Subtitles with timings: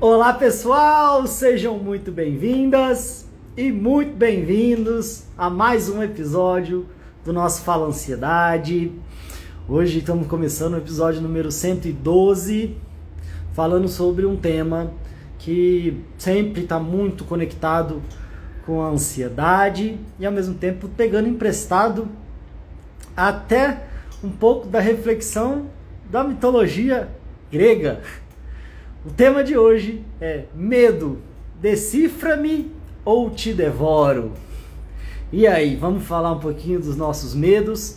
[0.00, 6.86] Olá pessoal, sejam muito bem-vindas e muito bem-vindos a mais um episódio
[7.24, 8.92] do nosso Fala Ansiedade.
[9.68, 12.76] Hoje estamos começando o episódio número 112,
[13.52, 14.92] falando sobre um tema
[15.36, 18.00] que sempre está muito conectado
[18.64, 22.06] com a ansiedade e ao mesmo tempo pegando emprestado
[23.16, 23.82] até
[24.22, 25.66] um pouco da reflexão
[26.08, 27.08] da mitologia
[27.50, 28.00] grega.
[29.08, 31.22] O tema de hoje é medo,
[31.58, 32.70] decifra-me
[33.06, 34.32] ou te devoro.
[35.32, 37.96] E aí, vamos falar um pouquinho dos nossos medos.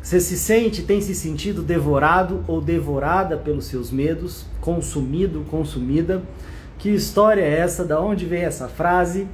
[0.00, 6.22] Você se sente, tem se sentido devorado ou devorada pelos seus medos, consumido, consumida?
[6.78, 7.84] Que história é essa?
[7.84, 9.26] Da onde vem essa frase?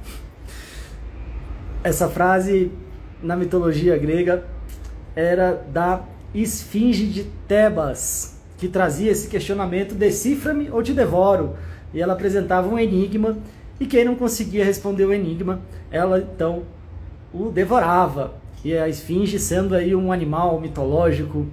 [1.83, 2.71] Essa frase
[3.21, 4.47] na mitologia grega
[5.15, 6.01] era da
[6.33, 11.55] Esfinge de Tebas, que trazia esse questionamento: decifra-me ou te devoro?
[11.91, 13.39] E ela apresentava um enigma,
[13.79, 16.61] e quem não conseguia responder o enigma, ela então
[17.33, 18.35] o devorava.
[18.63, 21.47] E a esfinge sendo aí um animal mitológico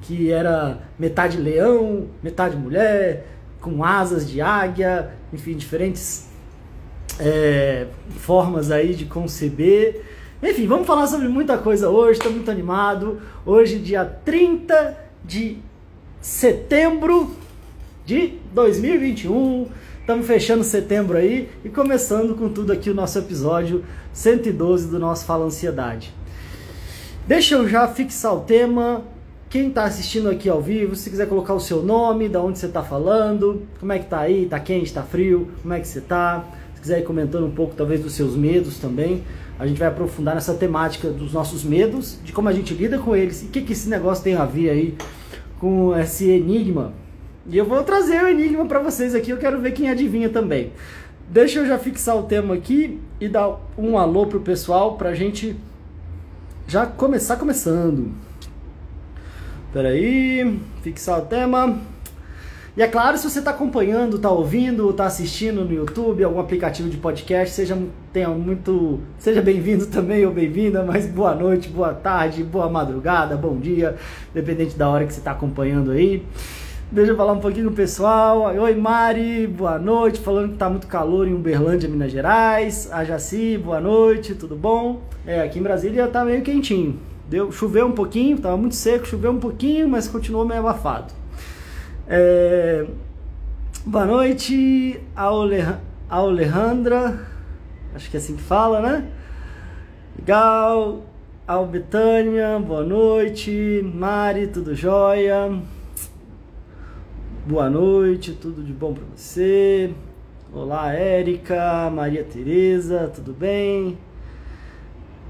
[0.00, 3.26] que era metade leão, metade mulher,
[3.60, 6.30] com asas de águia, enfim, diferentes
[7.20, 10.02] é, formas aí de conceber.
[10.42, 13.20] Enfim, vamos falar sobre muita coisa hoje, estou muito animado.
[13.44, 15.58] Hoje, dia 30 de
[16.24, 17.36] setembro
[18.06, 19.68] de 2021.
[20.00, 25.26] Estamos fechando setembro aí e começando com tudo aqui o nosso episódio 112 do nosso
[25.26, 26.14] Fala Ansiedade.
[27.28, 29.04] Deixa eu já fixar o tema.
[29.50, 32.66] Quem está assistindo aqui ao vivo, se quiser colocar o seu nome, da onde você
[32.66, 36.00] está falando, como é que tá aí, tá quente, tá frio, como é que você
[36.00, 36.42] tá?
[36.74, 39.22] Se quiser ir comentando um pouco talvez dos seus medos também,
[39.58, 43.14] a gente vai aprofundar nessa temática dos nossos medos, de como a gente lida com
[43.14, 44.96] eles e o que, que esse negócio tem a ver aí
[45.64, 46.92] com esse enigma.
[47.46, 50.72] E eu vou trazer o enigma para vocês aqui, eu quero ver quem adivinha também.
[51.26, 55.56] Deixa eu já fixar o tema aqui e dar um alô pro pessoal pra gente
[56.68, 58.12] já começar começando.
[59.72, 61.80] Peraí, fixar o tema.
[62.76, 66.90] E é claro, se você está acompanhando, está ouvindo, está assistindo no YouTube, algum aplicativo
[66.90, 67.78] de podcast, seja,
[68.12, 73.56] tenha muito, seja bem-vindo também ou bem-vinda, mas boa noite, boa tarde, boa madrugada, bom
[73.56, 73.94] dia,
[74.34, 76.26] dependente da hora que você está acompanhando aí.
[76.90, 78.42] Deixa eu falar um pouquinho com o pessoal.
[78.42, 80.20] Oi Mari, boa noite.
[80.20, 82.88] Falando que tá muito calor em Uberlândia, Minas Gerais.
[82.92, 85.00] A Jaci, boa noite, tudo bom?
[85.26, 86.98] É, aqui em Brasília tá meio quentinho.
[87.28, 91.23] Deu, choveu um pouquinho, tava muito seco, choveu um pouquinho, mas continuou meio abafado.
[92.06, 92.86] É...
[93.86, 95.00] Boa noite,
[96.08, 97.18] Alejandra,
[97.94, 99.10] acho que é assim que fala, né?
[100.18, 101.02] Legal,
[101.46, 105.50] Albetânia, boa noite, Mari, tudo jóia?
[107.46, 109.90] Boa noite, tudo de bom para você?
[110.52, 113.98] Olá, Érica, Maria Tereza, tudo bem?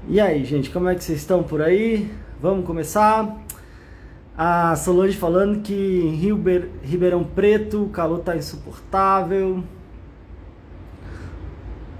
[0.09, 2.11] E aí, gente, como é que vocês estão por aí?
[2.41, 3.44] Vamos começar?
[4.37, 9.63] A Solange falando que em Riber, Ribeirão Preto o calor tá insuportável.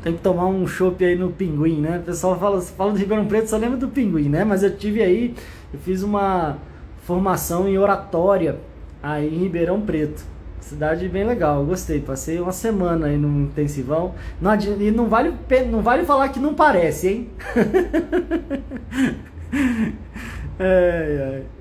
[0.03, 1.99] Tem que tomar um chopp aí no Pinguim, né?
[1.99, 4.43] O pessoal fala, fala do Ribeirão Preto, só lembra do Pinguim, né?
[4.43, 5.33] Mas eu tive aí,
[5.73, 6.57] eu fiz uma
[7.03, 8.59] formação em oratória
[9.01, 10.21] aí em Ribeirão Preto.
[10.59, 12.01] Cidade bem legal, gostei.
[12.01, 14.13] Passei uma semana aí no intensivão.
[14.41, 15.33] Não, e não vale,
[15.71, 17.29] não vale falar que não parece, hein?
[20.59, 21.54] é, é.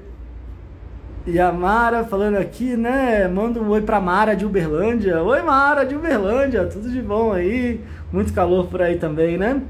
[1.27, 3.27] E a Mara falando aqui, né?
[3.29, 5.23] Manda um oi pra Mara de Uberlândia.
[5.23, 7.81] Oi, Mara de Uberlândia, tudo de bom aí?
[8.12, 9.62] Muito calor por aí também, né?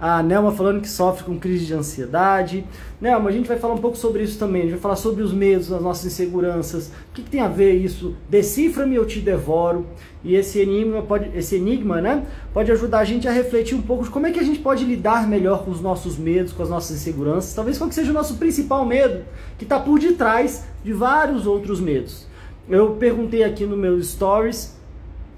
[0.00, 2.64] A Nelma falando que sofre com crise de ansiedade.
[2.98, 4.62] Nelma, a gente vai falar um pouco sobre isso também.
[4.62, 6.86] A gente vai falar sobre os medos, as nossas inseguranças.
[6.88, 8.16] O que, que tem a ver isso?
[8.26, 9.84] Decifra-me, eu te devoro.
[10.24, 14.04] E esse enigma, pode, esse enigma né, pode ajudar a gente a refletir um pouco
[14.04, 16.70] de como é que a gente pode lidar melhor com os nossos medos, com as
[16.70, 17.52] nossas inseguranças.
[17.52, 19.24] Talvez qual que seja o nosso principal medo,
[19.58, 22.26] que está por detrás de vários outros medos.
[22.66, 24.79] Eu perguntei aqui no meu stories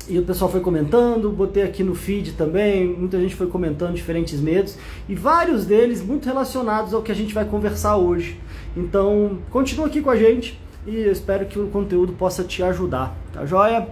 [0.09, 4.41] e o pessoal foi comentando, botei aqui no feed também, muita gente foi comentando diferentes
[4.41, 4.77] medos
[5.09, 8.41] e vários deles muito relacionados ao que a gente vai conversar hoje.
[8.77, 13.17] Então, continua aqui com a gente e eu espero que o conteúdo possa te ajudar,
[13.33, 13.89] tá joia?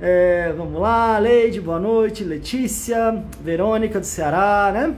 [0.00, 4.96] É, vamos lá, Leide, boa noite, Letícia, Verônica do Ceará, né?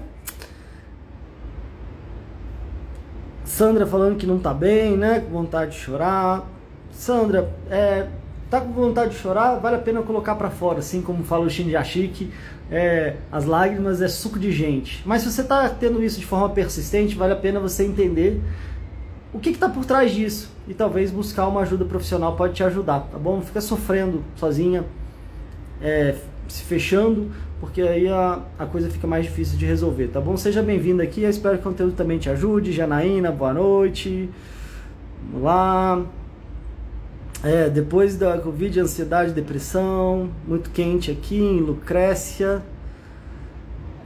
[3.45, 5.21] Sandra falando que não tá bem, né?
[5.21, 6.49] Com vontade de chorar.
[6.91, 8.07] Sandra, é,
[8.55, 11.51] tá com vontade de chorar, vale a pena colocar para fora, assim como fala o
[11.51, 12.31] Shinjashiki,
[12.71, 15.03] é, as lágrimas é suco de gente.
[15.05, 18.41] Mas se você está tendo isso de forma persistente, vale a pena você entender
[19.33, 23.01] o que está por trás disso e talvez buscar uma ajuda profissional pode te ajudar,
[23.11, 23.37] tá bom?
[23.37, 24.85] Não fica sofrendo sozinha,
[25.83, 26.15] é,
[26.47, 30.37] se fechando, porque aí a, a coisa fica mais difícil de resolver, tá bom?
[30.37, 32.71] Seja bem-vindo aqui, eu espero que o conteúdo também te ajude.
[32.71, 34.29] Janaína, boa noite.
[35.33, 36.03] Vamos lá.
[37.45, 42.63] É, depois da Covid, ansiedade, depressão, muito quente aqui em Lucrécia.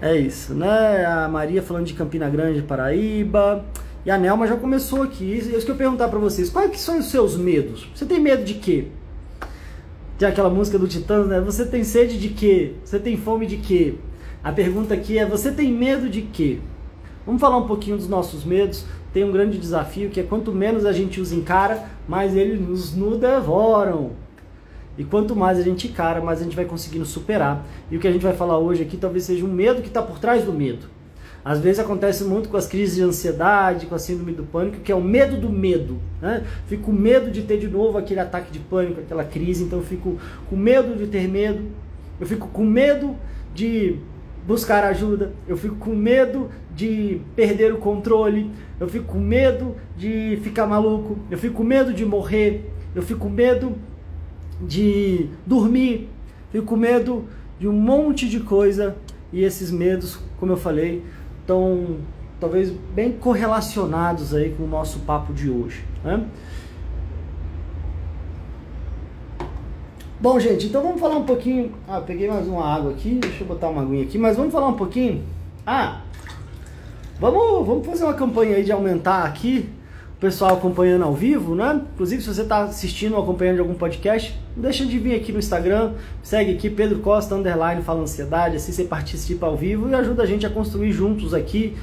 [0.02, 1.06] É isso, né?
[1.06, 3.64] A Maria falando de Campina Grande, Paraíba.
[4.05, 5.25] E a Nelma já começou aqui.
[5.25, 6.50] Isso que eu perguntar para vocês.
[6.50, 7.88] Quais que são os seus medos?
[7.94, 8.88] Você tem medo de quê?
[10.19, 11.40] Tem aquela música do Titãs, né?
[11.40, 12.75] Você tem sede de quê?
[12.85, 13.94] Você tem fome de quê?
[14.43, 16.58] A pergunta aqui é: você tem medo de quê?
[17.29, 18.87] Vamos falar um pouquinho dos nossos medos.
[19.13, 22.95] Tem um grande desafio que é quanto menos a gente os encara, mais eles nos,
[22.95, 24.13] nos devoram.
[24.97, 27.67] E quanto mais a gente encara, mais a gente vai conseguindo superar.
[27.91, 30.01] E o que a gente vai falar hoje aqui talvez seja um medo que está
[30.01, 30.87] por trás do medo.
[31.45, 34.91] Às vezes acontece muito com as crises de ansiedade, com a síndrome do pânico, que
[34.91, 35.99] é o medo do medo.
[36.23, 36.47] Né?
[36.67, 39.85] Fico com medo de ter de novo aquele ataque de pânico, aquela crise, então eu
[39.85, 40.17] fico
[40.49, 41.67] com medo de ter medo,
[42.19, 43.15] eu fico com medo
[43.55, 43.99] de
[44.49, 46.49] buscar ajuda, eu fico com medo
[46.79, 51.93] de perder o controle, eu fico com medo de ficar maluco, eu fico com medo
[51.93, 53.75] de morrer, eu fico com medo
[54.63, 56.09] de dormir,
[56.53, 57.25] fico com medo
[57.59, 58.97] de um monte de coisa
[59.33, 61.03] e esses medos, como eu falei,
[61.41, 61.97] estão
[62.39, 65.85] talvez bem correlacionados aí com o nosso papo de hoje.
[66.05, 66.25] Né?
[70.21, 71.73] Bom, gente, então vamos falar um pouquinho.
[71.89, 74.69] Ah, peguei mais uma água aqui, deixa eu botar uma aguinha aqui, mas vamos falar
[74.69, 75.25] um pouquinho.
[75.67, 76.03] Ah,
[77.20, 79.69] vamos, vamos fazer uma campanha aí de aumentar aqui
[80.19, 81.81] o pessoal acompanhando ao vivo, né?
[81.94, 85.38] Inclusive, se você está assistindo ou acompanhando algum podcast, não deixa de vir aqui no
[85.38, 85.93] Instagram,
[86.25, 90.26] segue aqui Pedro Costa Underline Fala Ansiedade, assim você participa ao vivo e ajuda a
[90.26, 91.76] gente a construir juntos aqui.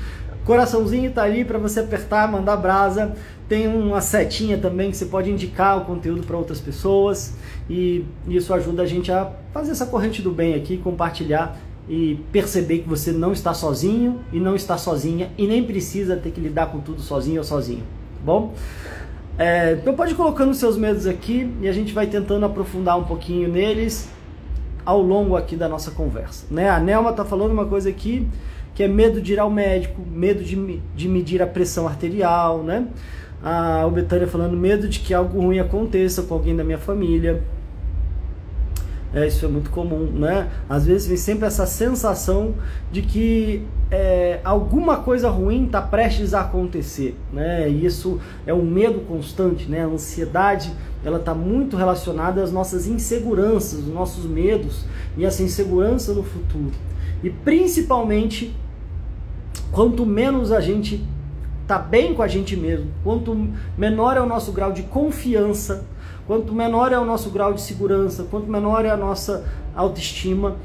[0.43, 3.15] Coraçãozinho tá ali para você apertar, mandar brasa.
[3.47, 7.35] Tem uma setinha também que você pode indicar o conteúdo para outras pessoas
[7.69, 12.79] e isso ajuda a gente a fazer essa corrente do bem aqui, compartilhar e perceber
[12.79, 16.67] que você não está sozinho e não está sozinha e nem precisa ter que lidar
[16.67, 17.83] com tudo sozinho ou sozinho
[18.25, 18.53] bom?
[19.37, 23.47] É, então pode colocando seus medos aqui e a gente vai tentando aprofundar um pouquinho
[23.47, 24.09] neles
[24.85, 26.45] ao longo aqui da nossa conversa.
[26.49, 26.69] Né?
[26.69, 28.27] A Nelma está falando uma coisa aqui
[28.73, 32.85] que é medo de ir ao médico, medo de, de medir a pressão arterial, né?
[33.41, 37.41] A Betânia falando medo de que algo ruim aconteça com alguém da minha família.
[39.15, 40.51] É, isso é muito comum, né?
[40.67, 42.53] Às vezes vem sempre essa sensação
[42.91, 47.69] de que é, alguma coisa ruim está prestes a acontecer, né?
[47.69, 49.85] E isso é um medo constante, né?
[49.85, 54.83] A ansiedade, ela está muito relacionada às nossas inseguranças, os nossos medos
[55.15, 56.73] e essa insegurança no futuro.
[57.23, 58.53] E principalmente,
[59.71, 61.01] quanto menos a gente
[61.61, 63.47] está bem com a gente mesmo, quanto
[63.77, 65.85] menor é o nosso grau de confiança
[66.27, 69.45] Quanto menor é o nosso grau de segurança, quanto menor é a nossa
[69.75, 70.55] autoestima,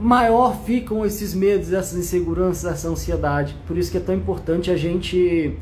[0.00, 3.56] maior ficam esses medos, essas inseguranças, essa ansiedade.
[3.66, 5.56] Por isso que é tão importante a gente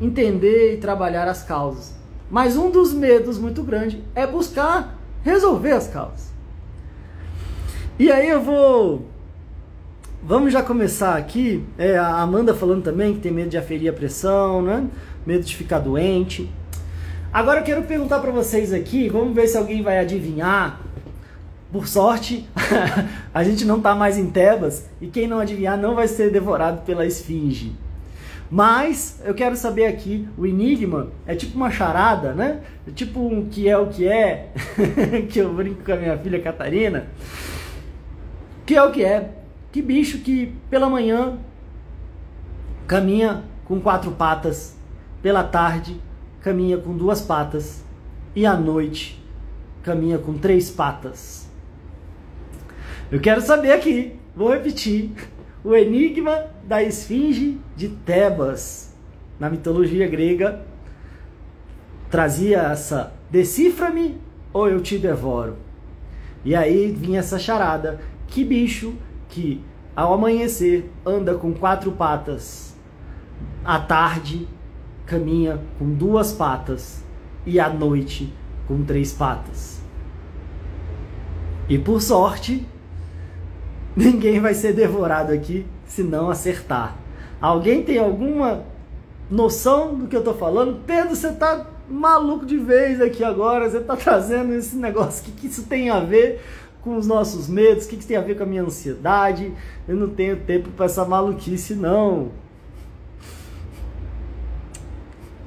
[0.00, 1.94] entender e trabalhar as causas.
[2.30, 6.30] Mas um dos medos muito grande é buscar resolver as causas.
[7.98, 9.04] E aí eu vou.
[10.22, 11.64] Vamos já começar aqui.
[11.76, 14.86] É, a Amanda falando também que tem medo de aferir a pressão, né?
[15.26, 16.50] Medo de ficar doente.
[17.32, 20.80] Agora eu quero perguntar para vocês aqui, vamos ver se alguém vai adivinhar.
[21.70, 22.48] Por sorte,
[23.32, 26.82] a gente não está mais em Tebas e quem não adivinhar não vai ser devorado
[26.82, 27.72] pela esfinge.
[28.50, 32.62] Mas eu quero saber aqui, o enigma é tipo uma charada, né?
[32.88, 34.48] É tipo um que é o que é,
[35.30, 37.06] que eu brinco com a minha filha Catarina.
[38.66, 39.30] Que é o que é?
[39.70, 41.38] Que bicho que pela manhã
[42.88, 44.76] caminha com quatro patas,
[45.22, 46.09] pela tarde
[46.40, 47.84] caminha com duas patas
[48.34, 49.22] e à noite
[49.82, 51.48] caminha com três patas.
[53.10, 55.12] Eu quero saber aqui, vou repetir,
[55.64, 58.94] o enigma da esfinge de Tebas,
[59.38, 60.64] na mitologia grega,
[62.10, 64.20] trazia essa decifra-me
[64.52, 65.56] ou eu te devoro.
[66.44, 68.94] E aí vinha essa charada, que bicho
[69.28, 69.62] que
[69.94, 72.76] ao amanhecer anda com quatro patas,
[73.64, 74.48] à tarde
[75.10, 77.02] caminha com duas patas
[77.44, 78.32] e à noite
[78.68, 79.80] com três patas.
[81.68, 82.64] E por sorte,
[83.96, 86.96] ninguém vai ser devorado aqui se não acertar.
[87.40, 88.62] Alguém tem alguma
[89.28, 90.80] noção do que eu tô falando?
[90.86, 95.32] Pedro, você tá maluco de vez aqui agora, você tá trazendo esse negócio, o que,
[95.32, 96.40] que isso tem a ver
[96.82, 99.52] com os nossos medos, o que, que isso tem a ver com a minha ansiedade?
[99.88, 102.30] Eu não tenho tempo para essa maluquice não.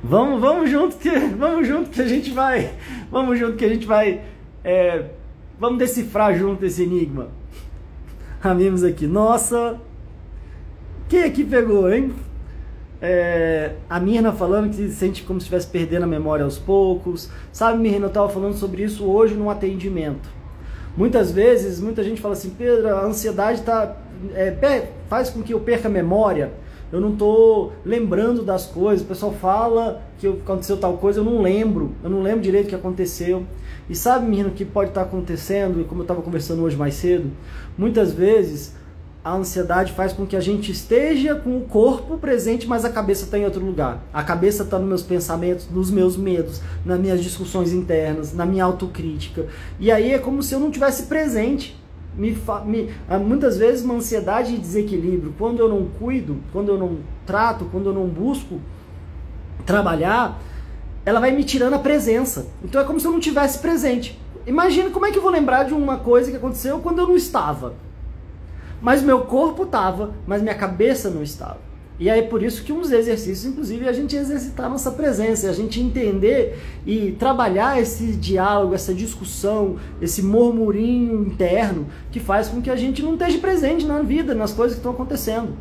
[0.03, 2.73] Vamos, vamos junto que vamos junto que a gente vai,
[3.09, 4.21] vamos junto que a gente vai,
[4.63, 5.05] é,
[5.59, 7.29] Vamos decifrar junto esse enigma.
[8.43, 9.79] Amigos aqui, nossa,
[11.07, 12.11] quem aqui pegou, hein?
[13.01, 17.29] É, a Mirna falando que se sente como se estivesse perdendo a memória aos poucos.
[17.51, 20.27] Sabe, Mirna, eu estava falando sobre isso hoje no atendimento.
[20.97, 23.95] Muitas vezes, muita gente fala assim, Pedro, a ansiedade tá,
[24.33, 26.51] é, faz com que eu perca a memória.
[26.93, 29.03] Eu não estou lembrando das coisas.
[29.03, 31.95] O pessoal fala que aconteceu tal coisa, eu não lembro.
[32.03, 33.47] Eu não lembro direito o que aconteceu.
[33.89, 35.81] E sabe, menino, o que pode estar tá acontecendo?
[35.81, 37.31] E como eu estava conversando hoje mais cedo,
[37.75, 38.75] muitas vezes
[39.23, 43.23] a ansiedade faz com que a gente esteja com o corpo presente, mas a cabeça
[43.23, 44.03] está em outro lugar.
[44.13, 48.65] A cabeça está nos meus pensamentos, nos meus medos, nas minhas discussões internas, na minha
[48.65, 49.47] autocrítica.
[49.79, 51.81] E aí é como se eu não tivesse presente.
[52.15, 55.33] Me, me, ah, muitas vezes uma ansiedade e desequilíbrio.
[55.37, 58.59] Quando eu não cuido, quando eu não trato, quando eu não busco
[59.65, 60.39] trabalhar,
[61.05, 62.47] ela vai me tirando a presença.
[62.63, 64.19] Então é como se eu não tivesse presente.
[64.45, 67.15] Imagina como é que eu vou lembrar de uma coisa que aconteceu quando eu não
[67.15, 67.75] estava.
[68.81, 71.72] Mas meu corpo estava, mas minha cabeça não estava.
[72.03, 75.79] E aí por isso que uns exercícios, inclusive, a gente exercitar nossa presença, a gente
[75.79, 82.75] entender e trabalhar esse diálogo, essa discussão, esse murmurinho interno que faz com que a
[82.75, 85.53] gente não esteja presente na vida, nas coisas que estão acontecendo.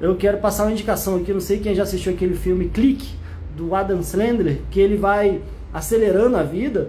[0.00, 3.10] Eu quero passar uma indicação aqui, não sei quem já assistiu aquele filme Clique,
[3.54, 5.42] do Adam Sandler, que ele vai
[5.74, 6.88] acelerando a vida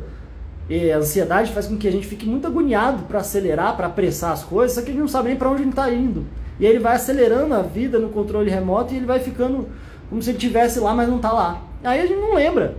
[0.70, 4.32] e a ansiedade faz com que a gente fique muito agoniado para acelerar, para apressar
[4.32, 6.26] as coisas, só que a gente não sabe nem para onde ele está indo.
[6.60, 9.68] E aí ele vai acelerando a vida no controle remoto e ele vai ficando
[10.10, 11.62] como se ele estivesse lá, mas não está lá.
[11.84, 12.76] Aí a gente não lembra.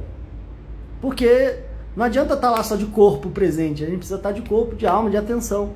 [1.00, 1.58] Porque
[1.96, 4.42] não adianta estar tá lá só de corpo presente, a gente precisa estar tá de
[4.42, 5.72] corpo, de alma, de atenção.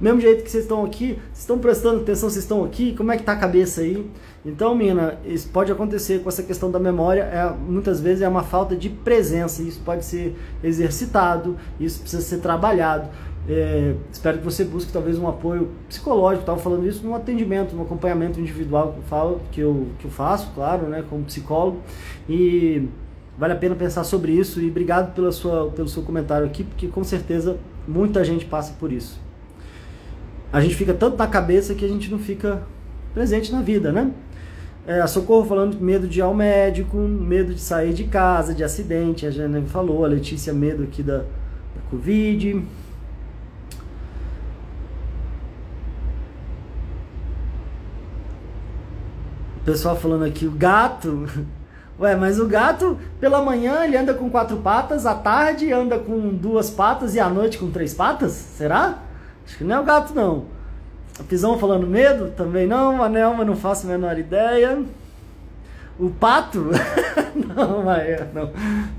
[0.00, 3.16] Mesmo jeito que vocês estão aqui, vocês estão prestando atenção, vocês estão aqui, como é
[3.16, 4.10] que está a cabeça aí?
[4.44, 8.42] Então, mina, isso pode acontecer com essa questão da memória, é, muitas vezes é uma
[8.42, 13.08] falta de presença, isso pode ser exercitado, isso precisa ser trabalhado.
[13.48, 17.82] É, espero que você busque talvez um apoio psicológico, estava falando isso num atendimento, num
[17.82, 21.82] acompanhamento individual que eu, falo, que eu, que eu faço, claro, né, como psicólogo,
[22.28, 22.88] e
[23.36, 26.88] vale a pena pensar sobre isso, e obrigado pela sua, pelo seu comentário aqui, porque
[26.88, 29.22] com certeza muita gente passa por isso
[30.54, 32.62] a gente fica tanto na cabeça que a gente não fica
[33.12, 34.12] presente na vida, né?
[34.86, 38.62] É, a Socorro falando medo de ir ao médico, medo de sair de casa, de
[38.62, 42.62] acidente, a Jana falou, a Letícia medo aqui da, da Covid.
[49.64, 51.28] Pessoal falando aqui, o gato.
[51.98, 56.28] Ué, mas o gato, pela manhã ele anda com quatro patas, à tarde anda com
[56.30, 58.32] duas patas e à noite com três patas?
[58.32, 58.98] Será?
[59.46, 60.46] Acho que não é o gato, não.
[61.20, 62.32] A Pisão falando medo?
[62.32, 63.02] Também não.
[63.02, 64.82] A Nelma não faço a menor ideia.
[65.98, 66.70] O pato?
[67.54, 68.50] não, Maia, não.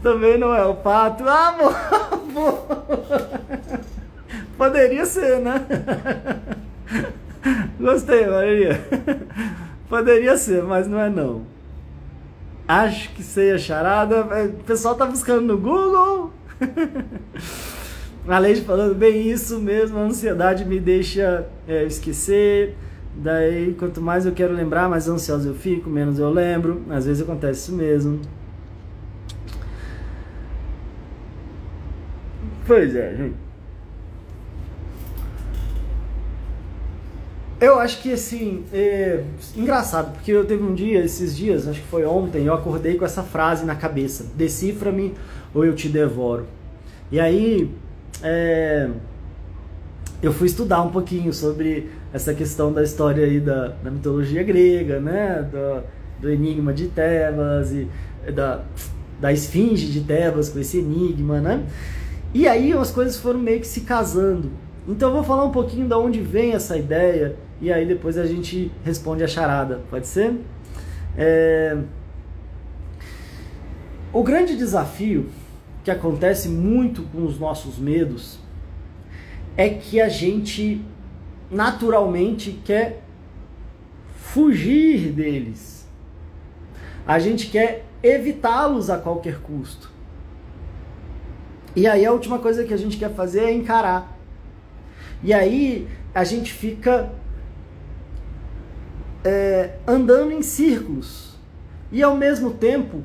[0.01, 1.27] Também não é o pato.
[1.27, 1.75] Ah, amor!
[4.57, 5.65] Poderia ser, né?
[7.77, 8.79] Gostei, Maria.
[9.89, 11.43] Poderia ser, mas não é não.
[12.67, 14.21] Acho que sei a charada.
[14.45, 16.31] O pessoal tá buscando no Google.
[18.27, 22.75] A Leide falando bem isso mesmo, a ansiedade me deixa é, esquecer.
[23.15, 26.81] Daí, quanto mais eu quero lembrar, mais ansioso eu fico, menos eu lembro.
[26.89, 28.19] Às vezes acontece isso mesmo.
[32.65, 33.44] Pois é, gente.
[37.59, 39.23] Eu acho que assim, é
[39.55, 43.05] engraçado, porque eu teve um dia, esses dias, acho que foi ontem, eu acordei com
[43.05, 45.13] essa frase na cabeça: decifra-me
[45.53, 46.45] ou eu te devoro.
[47.09, 47.71] E aí,
[48.21, 48.89] é,
[50.21, 54.99] eu fui estudar um pouquinho sobre essa questão da história aí da, da mitologia grega,
[54.99, 55.47] né?
[55.49, 55.83] Do,
[56.21, 57.87] do enigma de Tebas e
[58.31, 58.63] da,
[59.19, 61.65] da esfinge de Tebas com esse enigma, né?
[62.33, 64.51] E aí as coisas foram meio que se casando.
[64.87, 68.25] Então eu vou falar um pouquinho da onde vem essa ideia e aí depois a
[68.25, 70.39] gente responde a charada, pode ser?
[71.17, 71.77] É...
[74.13, 75.29] O grande desafio
[75.83, 78.39] que acontece muito com os nossos medos
[79.57, 80.81] é que a gente
[81.49, 83.01] naturalmente quer
[84.15, 85.87] fugir deles.
[87.07, 89.91] A gente quer evitá-los a qualquer custo.
[91.75, 94.14] E aí a última coisa que a gente quer fazer é encarar.
[95.23, 97.11] E aí a gente fica
[99.23, 101.35] é, andando em círculos.
[101.91, 103.03] E ao mesmo tempo,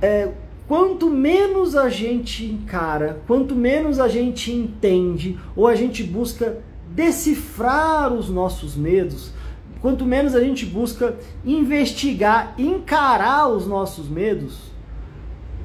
[0.00, 0.30] é,
[0.68, 6.58] quanto menos a gente encara, quanto menos a gente entende ou a gente busca
[6.90, 9.32] decifrar os nossos medos,
[9.80, 14.70] quanto menos a gente busca investigar, encarar os nossos medos,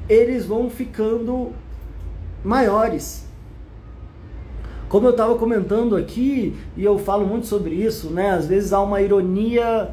[0.07, 1.51] eles vão ficando
[2.43, 3.30] maiores.
[4.91, 8.31] Como eu estava comentando aqui, e eu falo muito sobre isso, né?
[8.31, 9.91] Às vezes há uma ironia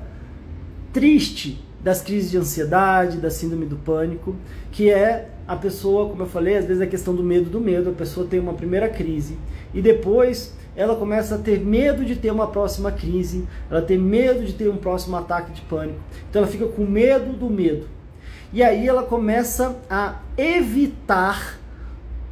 [0.93, 4.35] triste das crises de ansiedade, da síndrome do pânico,
[4.73, 7.91] que é a pessoa, como eu falei, às vezes a questão do medo do medo,
[7.91, 9.39] a pessoa tem uma primeira crise
[9.73, 14.45] e depois ela começa a ter medo de ter uma próxima crise, ela tem medo
[14.45, 16.01] de ter um próximo ataque de pânico.
[16.29, 17.87] Então ela fica com medo do medo.
[18.53, 21.57] E aí ela começa a evitar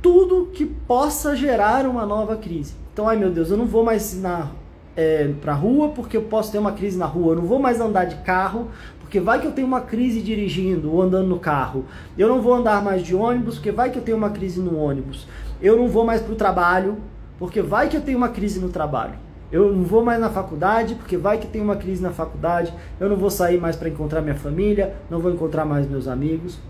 [0.06, 2.74] tudo que possa gerar uma nova crise.
[2.92, 4.52] Então, ai meu Deus, eu não vou mais na
[4.96, 7.32] é, para rua porque eu posso ter uma crise na rua.
[7.32, 8.68] Eu não vou mais andar de carro
[9.00, 11.86] porque vai que eu tenho uma crise dirigindo ou andando no carro.
[12.16, 14.78] Eu não vou andar mais de ônibus porque vai que eu tenho uma crise no
[14.78, 15.26] ônibus.
[15.60, 16.98] Eu não vou mais para o trabalho
[17.36, 19.14] porque vai que eu tenho uma crise no trabalho.
[19.50, 22.72] Eu não vou mais na faculdade porque vai que tem uma crise na faculdade.
[23.00, 26.60] Eu não vou sair mais para encontrar minha família, não vou encontrar mais meus amigos.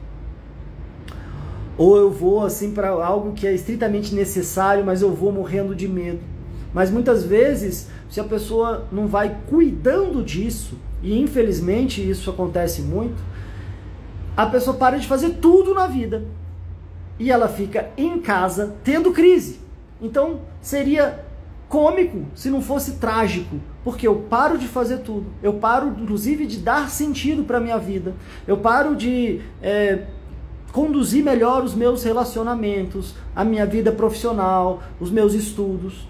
[1.79, 5.87] Ou eu vou assim para algo que é estritamente necessário, mas eu vou morrendo de
[5.87, 6.21] medo.
[6.73, 13.23] Mas muitas vezes, se a pessoa não vai cuidando disso, e infelizmente isso acontece muito,
[14.37, 16.25] a pessoa para de fazer tudo na vida
[17.19, 19.61] e ela fica em casa tendo crise.
[20.01, 21.25] Então seria
[21.69, 26.59] cômico se não fosse trágico, porque eu paro de fazer tudo, eu paro inclusive de
[26.59, 28.15] dar sentido para minha vida,
[28.47, 30.05] eu paro de é,
[30.73, 36.07] conduzir melhor os meus relacionamentos, a minha vida profissional, os meus estudos.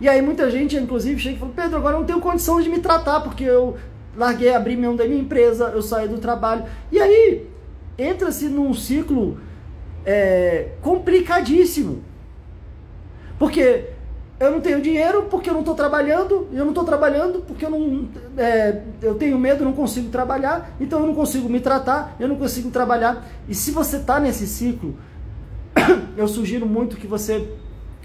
[0.00, 2.70] E aí muita gente, inclusive, chega e fala, Pedro, agora eu não tenho condição de
[2.70, 3.76] me tratar, porque eu
[4.16, 6.64] larguei, abri mão da minha empresa, eu saí do trabalho.
[6.90, 7.46] E aí
[7.98, 9.38] entra-se num ciclo
[10.04, 12.02] é, complicadíssimo.
[13.38, 13.89] Porque
[14.40, 17.70] eu não tenho dinheiro porque eu não estou trabalhando, eu não estou trabalhando porque eu
[17.70, 22.26] não é, eu tenho medo, não consigo trabalhar, então eu não consigo me tratar, eu
[22.26, 23.28] não consigo trabalhar.
[23.46, 24.96] E se você está nesse ciclo,
[26.16, 27.52] eu sugiro muito que você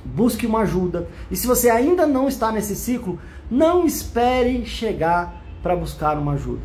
[0.03, 1.07] busque uma ajuda.
[1.31, 3.17] E se você ainda não está nesse ciclo,
[3.49, 6.61] não espere chegar para buscar uma ajuda.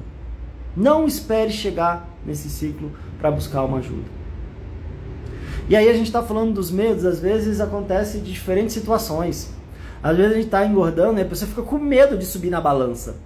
[0.77, 4.21] Não espere chegar nesse ciclo para buscar uma ajuda.
[5.69, 9.60] E aí a gente está falando dos medos, às vezes acontece de diferentes situações.
[10.03, 12.61] Às vezes a gente está engordando e a pessoa fica com medo de subir na
[12.61, 13.17] balança.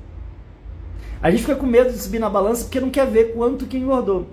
[1.22, 3.78] A gente fica com medo de subir na balança porque não quer ver quanto que
[3.78, 4.26] engordou.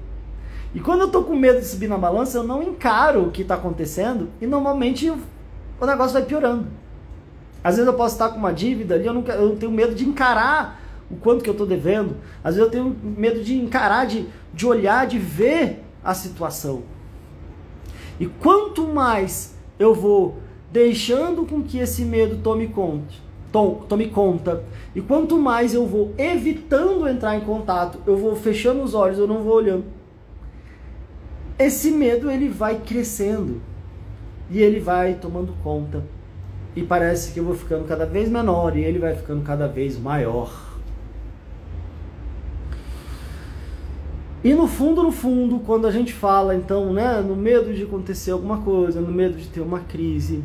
[0.74, 3.44] E quando eu estou com medo de subir na balança, eu não encaro o que
[3.44, 6.68] está acontecendo e normalmente o negócio vai piorando.
[7.64, 10.82] Às vezes eu posso estar com uma dívida ali, eu, eu tenho medo de encarar
[11.10, 12.18] o quanto que eu estou devendo.
[12.44, 16.84] Às vezes eu tenho medo de encarar, de, de olhar, de ver a situação.
[18.20, 20.40] E quanto mais eu vou
[20.72, 23.14] deixando com que esse medo tome conta,
[23.88, 24.64] tome conta,
[24.96, 29.28] e quanto mais eu vou evitando entrar em contato, eu vou fechando os olhos, eu
[29.28, 29.84] não vou olhando.
[31.60, 33.62] Esse medo ele vai crescendo
[34.50, 36.04] e ele vai tomando conta.
[36.76, 40.00] E parece que eu vou ficando cada vez menor e ele vai ficando cada vez
[40.00, 40.71] maior.
[44.44, 48.32] E no fundo, no fundo, quando a gente fala, então, né, no medo de acontecer
[48.32, 50.44] alguma coisa, no medo de ter uma crise,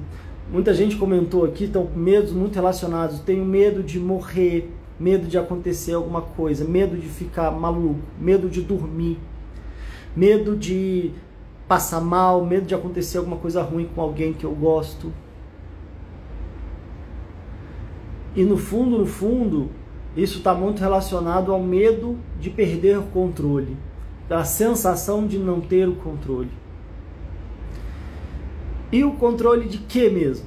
[0.53, 3.21] muita gente comentou aqui, estão medos muito relacionados.
[3.21, 8.61] Tenho medo de morrer, medo de acontecer alguma coisa, medo de ficar maluco, medo de
[8.61, 9.19] dormir,
[10.15, 11.13] medo de
[11.67, 15.11] passar mal, medo de acontecer alguma coisa ruim com alguém que eu gosto.
[18.35, 19.71] E no fundo, no fundo,
[20.17, 23.77] isso está muito relacionado ao medo de perder o controle,
[24.29, 26.51] da sensação de não ter o controle.
[28.91, 30.47] E o controle de que mesmo?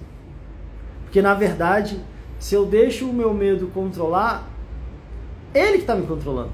[1.03, 1.99] Porque na verdade,
[2.39, 4.49] se eu deixo o meu medo controlar,
[5.53, 6.51] ele que está me controlando.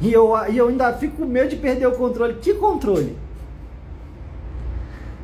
[0.00, 2.34] E eu, e eu ainda fico com medo de perder o controle.
[2.34, 3.16] Que controle?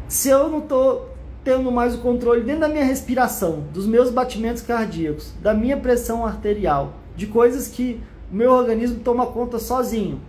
[0.09, 1.14] Se eu não estou
[1.45, 6.25] tendo mais o controle dentro da minha respiração, dos meus batimentos cardíacos, da minha pressão
[6.25, 8.01] arterial, de coisas que
[8.33, 10.21] o meu organismo toma conta sozinho.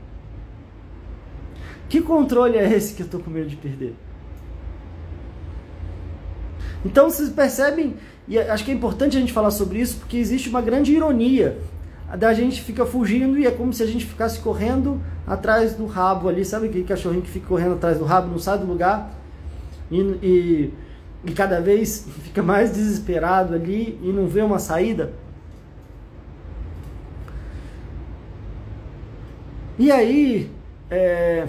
[1.87, 3.95] Que controle é esse que eu estou com medo de perder?
[6.83, 7.95] Então vocês percebem,
[8.27, 11.57] e acho que é importante a gente falar sobre isso, porque existe uma grande ironia.
[12.19, 16.29] Da gente fica fugindo e é como se a gente ficasse correndo atrás do rabo
[16.29, 19.11] ali, sabe aquele cachorrinho que fica correndo atrás do rabo, não sai do lugar?
[19.89, 20.73] E, e
[21.25, 25.13] e cada vez fica mais desesperado ali e não vê uma saída.
[29.77, 30.49] E aí,
[30.89, 31.47] é...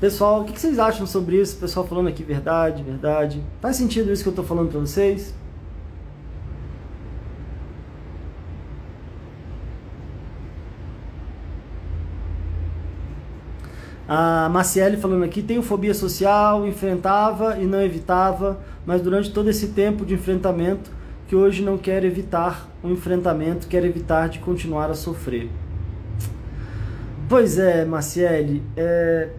[0.00, 1.56] pessoal, o que vocês acham sobre isso?
[1.56, 3.42] Pessoal falando aqui verdade, verdade.
[3.60, 5.34] Faz sentido isso que eu estou falando para vocês?
[14.14, 19.68] A Maciele falando aqui, tenho fobia social, enfrentava e não evitava, mas durante todo esse
[19.68, 20.90] tempo de enfrentamento,
[21.26, 25.48] que hoje não quero evitar o um enfrentamento, quero evitar de continuar a sofrer.
[27.26, 29.30] Pois é, Maciele, é...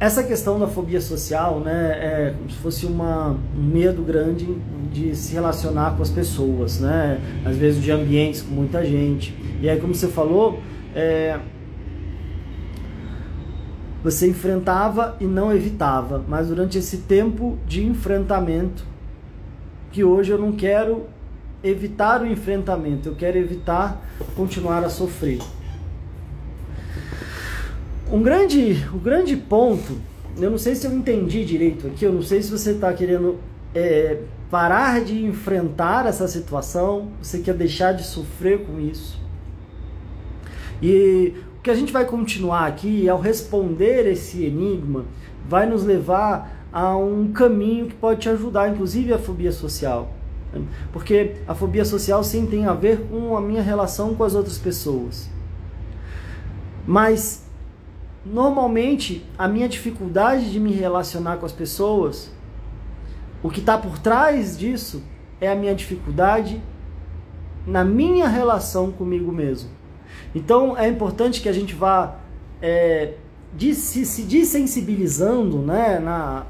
[0.00, 4.58] essa questão da fobia social, né, é como se fosse uma, um medo grande
[4.92, 9.32] de se relacionar com as pessoas, né, às vezes de ambientes com muita gente.
[9.62, 10.60] E aí, como você falou,
[10.94, 11.38] é,
[14.02, 18.84] você enfrentava e não evitava, mas durante esse tempo de enfrentamento,
[19.92, 21.06] que hoje eu não quero
[21.62, 24.00] evitar o enfrentamento, eu quero evitar
[24.34, 25.40] continuar a sofrer.
[28.10, 29.98] Um grande, o um grande ponto,
[30.38, 33.38] eu não sei se eu entendi direito aqui, eu não sei se você está querendo
[33.74, 39.19] é, parar de enfrentar essa situação, você quer deixar de sofrer com isso.
[40.82, 45.04] E o que a gente vai continuar aqui, ao responder esse enigma,
[45.48, 50.14] vai nos levar a um caminho que pode te ajudar, inclusive a fobia social.
[50.92, 54.58] Porque a fobia social sim tem a ver com a minha relação com as outras
[54.58, 55.28] pessoas.
[56.86, 57.44] Mas
[58.24, 62.30] normalmente a minha dificuldade de me relacionar com as pessoas,
[63.42, 65.02] o que está por trás disso
[65.40, 66.60] é a minha dificuldade
[67.66, 69.79] na minha relação comigo mesmo.
[70.34, 72.16] Então é importante que a gente vá
[72.62, 73.14] é,
[73.74, 76.46] se, se desensibilizando né, na,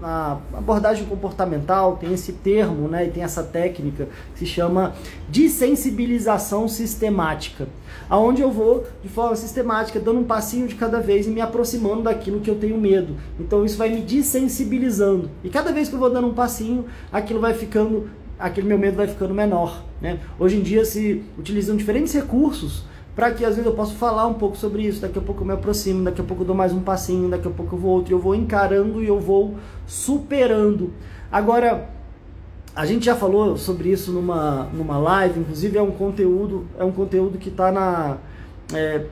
[0.00, 4.94] na abordagem comportamental, tem esse termo né, e tem essa técnica que se chama
[5.28, 7.66] desensibilização sistemática.
[8.08, 12.02] Aonde eu vou de forma sistemática, dando um passinho de cada vez e me aproximando
[12.02, 13.16] daquilo que eu tenho medo.
[13.40, 15.30] Então isso vai me desensibilizando.
[15.42, 18.96] E cada vez que eu vou dando um passinho, aquilo vai ficando, aquele meu medo
[18.96, 19.82] vai ficando menor.
[20.00, 20.20] Né?
[20.38, 24.34] Hoje em dia se utilizam diferentes recursos para que às vezes eu possa falar um
[24.34, 26.72] pouco sobre isso, daqui a pouco eu me aproximo, daqui a pouco eu dou mais
[26.72, 29.54] um passinho, daqui a pouco eu vou outro, eu vou encarando e eu vou
[29.86, 30.92] superando.
[31.30, 31.88] Agora,
[32.74, 36.90] a gente já falou sobre isso numa, numa live, inclusive é um conteúdo, é um
[36.90, 38.18] conteúdo que está na.
[38.72, 39.06] É,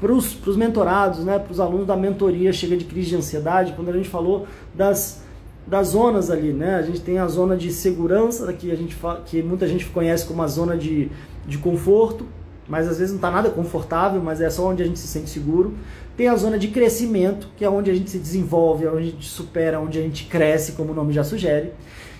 [0.00, 3.88] para os mentorados, né, para os alunos da mentoria Chega de Crise de Ansiedade, quando
[3.88, 5.24] a gente falou das,
[5.66, 6.76] das zonas ali, né?
[6.76, 10.40] A gente tem a zona de segurança, que, a gente que muita gente conhece como
[10.40, 11.10] a zona de,
[11.44, 12.24] de conforto,
[12.68, 15.30] mas às vezes não está nada confortável, mas é só onde a gente se sente
[15.30, 15.74] seguro.
[16.16, 19.28] Tem a zona de crescimento, que é onde a gente se desenvolve, onde a gente
[19.28, 21.72] supera, onde a gente cresce, como o nome já sugere.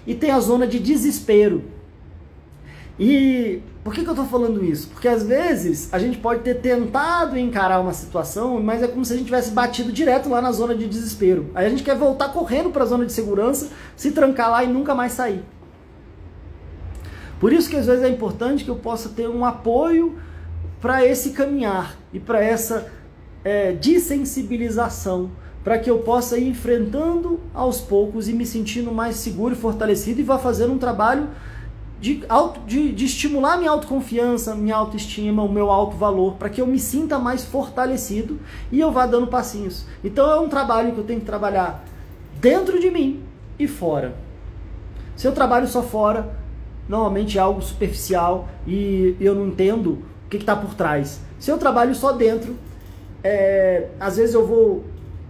[0.06, 1.62] E tem a zona de desespero.
[2.98, 4.88] E por que, que eu estou falando isso?
[4.88, 9.12] Porque às vezes a gente pode ter tentado encarar uma situação, mas é como se
[9.12, 11.46] a gente tivesse batido direto lá na zona de desespero.
[11.54, 14.66] Aí a gente quer voltar correndo para a zona de segurança, se trancar lá e
[14.66, 15.42] nunca mais sair.
[17.38, 20.18] Por isso que às vezes é importante que eu possa ter um apoio
[20.80, 22.90] para esse caminhar e para essa
[23.44, 25.30] é, desensibilização,
[25.64, 30.20] para que eu possa ir enfrentando aos poucos e me sentindo mais seguro e fortalecido
[30.20, 31.28] e vá fazendo um trabalho
[32.00, 36.60] de, auto, de, de estimular minha autoconfiança, minha autoestima, o meu alto valor, para que
[36.60, 38.38] eu me sinta mais fortalecido
[38.70, 39.84] e eu vá dando passinhos.
[40.02, 41.84] Então é um trabalho que eu tenho que trabalhar
[42.40, 43.22] dentro de mim
[43.58, 44.14] e fora.
[45.16, 46.38] Se eu trabalho só fora,
[46.88, 51.20] normalmente é algo superficial e eu não entendo o que está por trás.
[51.40, 52.54] Se eu trabalho só dentro,
[53.24, 54.84] é, às vezes eu vou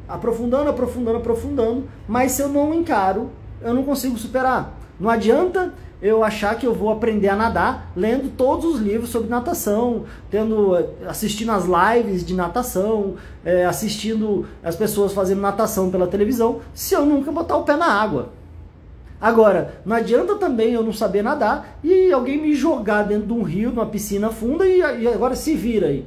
[0.08, 3.30] aprofundando, aprofundando, aprofundando, mas se eu não encaro,
[3.62, 4.76] eu não consigo superar.
[4.98, 9.28] Não adianta eu achar que eu vou aprender a nadar lendo todos os livros sobre
[9.28, 10.74] natação, tendo
[11.06, 17.06] assistindo as lives de natação, é, assistindo as pessoas fazendo natação pela televisão, se eu
[17.06, 18.30] nunca botar o pé na água.
[19.20, 23.42] Agora, não adianta também eu não saber nadar e alguém me jogar dentro de um
[23.42, 26.06] rio, numa piscina funda e, e agora se vira aí.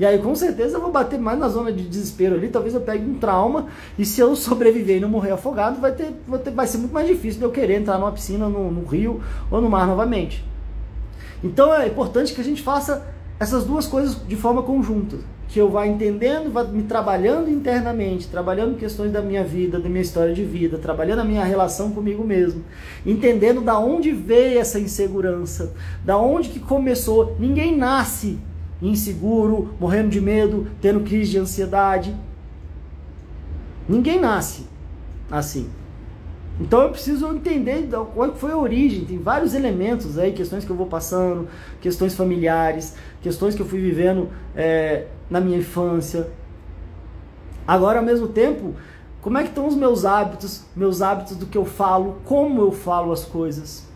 [0.00, 2.80] E aí com certeza eu vou bater mais na zona de desespero ali, talvez eu
[2.80, 6.50] pegue um trauma e se eu sobreviver e não morrer afogado, vai, ter, vai, ter,
[6.50, 9.60] vai ser muito mais difícil de eu querer entrar numa piscina, no, no rio ou
[9.60, 10.44] no mar novamente.
[11.44, 13.06] Então é importante que a gente faça
[13.42, 15.16] essas duas coisas de forma conjunta
[15.48, 20.00] que eu vá entendendo, vá me trabalhando internamente, trabalhando questões da minha vida, da minha
[20.00, 22.64] história de vida, trabalhando a minha relação comigo mesmo,
[23.04, 25.74] entendendo da onde veio essa insegurança,
[26.04, 27.36] da onde que começou.
[27.38, 28.38] Ninguém nasce
[28.80, 32.16] inseguro, morrendo de medo, tendo crise de ansiedade.
[33.88, 34.66] Ninguém nasce
[35.30, 35.68] assim.
[36.60, 39.04] Então eu preciso entender qual foi a origem.
[39.04, 41.48] Tem vários elementos aí, questões que eu vou passando,
[41.80, 46.28] questões familiares, questões que eu fui vivendo é, na minha infância.
[47.66, 48.74] Agora, ao mesmo tempo,
[49.20, 52.72] como é que estão os meus hábitos, meus hábitos do que eu falo, como eu
[52.72, 53.86] falo as coisas,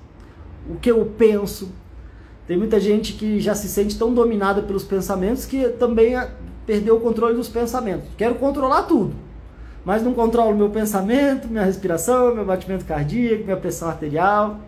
[0.68, 1.70] o que eu penso.
[2.46, 6.14] Tem muita gente que já se sente tão dominada pelos pensamentos que também
[6.64, 8.08] perdeu o controle dos pensamentos.
[8.16, 9.14] Quero controlar tudo,
[9.86, 14.58] mas não controlo meu pensamento, minha respiração, meu batimento cardíaco, minha pressão arterial.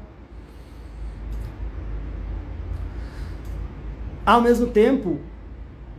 [4.25, 5.19] Ao mesmo tempo,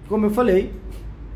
[0.08, 0.74] como eu falei,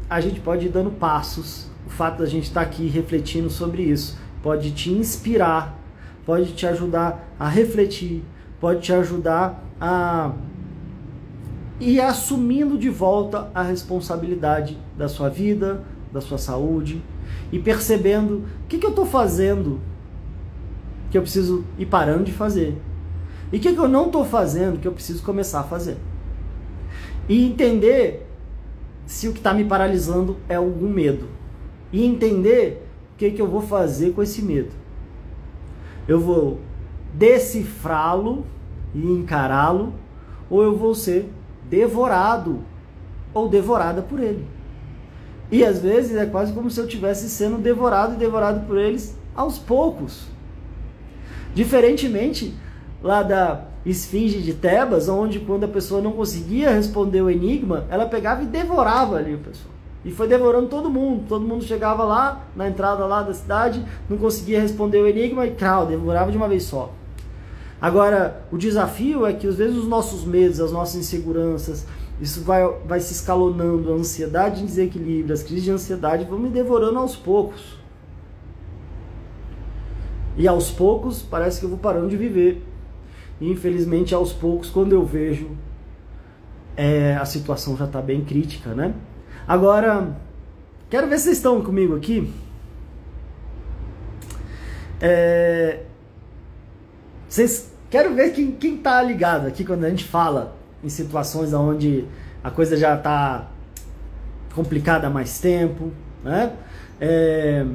[0.09, 1.69] a gente pode ir dando passos.
[1.85, 5.77] O fato da gente estar aqui refletindo sobre isso pode te inspirar,
[6.25, 8.23] pode te ajudar a refletir,
[8.61, 10.31] pode te ajudar a
[11.81, 17.03] ir assumindo de volta a responsabilidade da sua vida, da sua saúde
[17.53, 19.79] e percebendo o que, que eu estou fazendo
[21.09, 22.75] que eu preciso ir parando de fazer
[23.53, 25.97] e o que, que eu não estou fazendo que eu preciso começar a fazer.
[27.29, 28.27] E entender
[29.05, 31.27] se o que está me paralisando é algum medo.
[31.91, 34.71] E entender o que, que eu vou fazer com esse medo.
[36.07, 36.61] Eu vou
[37.13, 38.43] decifrá-lo
[38.91, 39.93] e encará-lo,
[40.49, 41.29] ou eu vou ser
[41.69, 42.61] devorado
[43.35, 44.47] ou devorada por ele.
[45.53, 49.15] E às vezes é quase como se eu estivesse sendo devorado e devorado por eles
[49.35, 50.23] aos poucos.
[51.53, 52.55] Diferentemente
[53.03, 58.07] lá da esfinge de Tebas, onde quando a pessoa não conseguia responder o enigma, ela
[58.07, 59.71] pegava e devorava ali o pessoal.
[60.03, 61.25] E foi devorando todo mundo.
[61.29, 65.51] Todo mundo chegava lá, na entrada lá da cidade, não conseguia responder o enigma e,
[65.51, 66.91] crau, devorava de uma vez só.
[67.79, 71.85] Agora, o desafio é que às vezes os nossos medos, as nossas inseguranças,
[72.21, 76.49] isso vai, vai se escalonando, a ansiedade de desequilíbrio, as crises de ansiedade vão me
[76.49, 77.77] devorando aos poucos.
[80.37, 82.63] E aos poucos parece que eu vou parando de viver.
[83.41, 85.49] E infelizmente aos poucos, quando eu vejo,
[86.77, 88.93] é, a situação já está bem crítica, né?
[89.47, 90.15] Agora,
[90.89, 92.31] quero ver se vocês estão comigo aqui.
[95.01, 95.83] É,
[97.27, 102.05] vocês quero ver quem, quem tá ligado aqui quando a gente fala em situações onde
[102.43, 103.49] a coisa já está
[104.53, 105.91] complicada há mais tempo,
[106.23, 106.53] né?
[106.99, 107.65] É,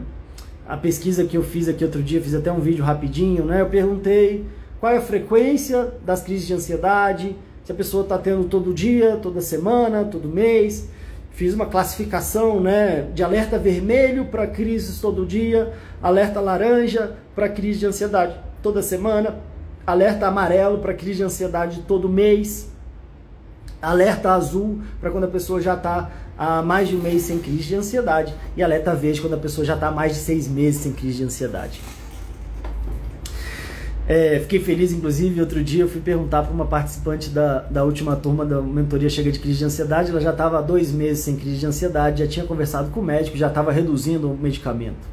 [0.66, 3.60] a pesquisa que eu fiz aqui outro dia, fiz até um vídeo rapidinho, né?
[3.60, 4.44] Eu perguntei
[4.78, 9.16] qual é a frequência das crises de ansiedade, se a pessoa está tendo todo dia,
[9.16, 10.88] toda semana, todo mês.
[11.32, 17.80] Fiz uma classificação né, de alerta vermelho para crises todo dia, alerta laranja para crise
[17.80, 19.36] de ansiedade toda semana,
[19.86, 22.72] alerta amarelo para crise de ansiedade todo mês,
[23.80, 27.64] alerta azul para quando a pessoa já está há mais de um mês sem crise
[27.64, 30.80] de ansiedade e alerta verde quando a pessoa já está há mais de seis meses
[30.80, 31.80] sem crise de ansiedade.
[34.08, 38.16] É, fiquei feliz, inclusive, outro dia eu fui perguntar para uma participante da, da última
[38.16, 41.36] turma da mentoria Chega de Crise de Ansiedade, ela já estava há dois meses sem
[41.36, 45.06] crise de ansiedade, já tinha conversado com o médico, já estava reduzindo o medicamento.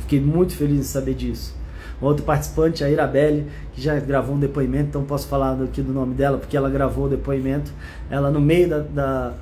[0.00, 1.54] Fiquei muito feliz em saber disso.
[2.00, 6.14] Outro participante, a Irabelle, que já gravou um depoimento, então posso falar aqui do nome
[6.14, 7.72] dela, porque ela gravou o depoimento.
[8.10, 9.32] Ela, no meio da, da,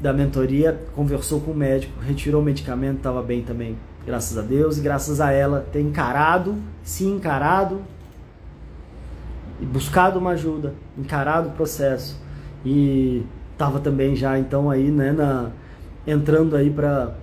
[0.00, 4.78] da mentoria, conversou com o médico, retirou o medicamento, estava bem também graças a Deus
[4.78, 7.80] e graças a ela ter encarado, se encarado
[9.60, 12.20] e buscado uma ajuda, encarado o processo
[12.64, 15.50] e estava também já então aí, né, na,
[16.06, 17.14] entrando aí para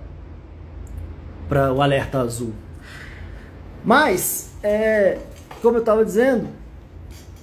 [1.48, 2.52] para o alerta azul.
[3.84, 5.18] Mas, é,
[5.60, 6.46] como eu estava dizendo,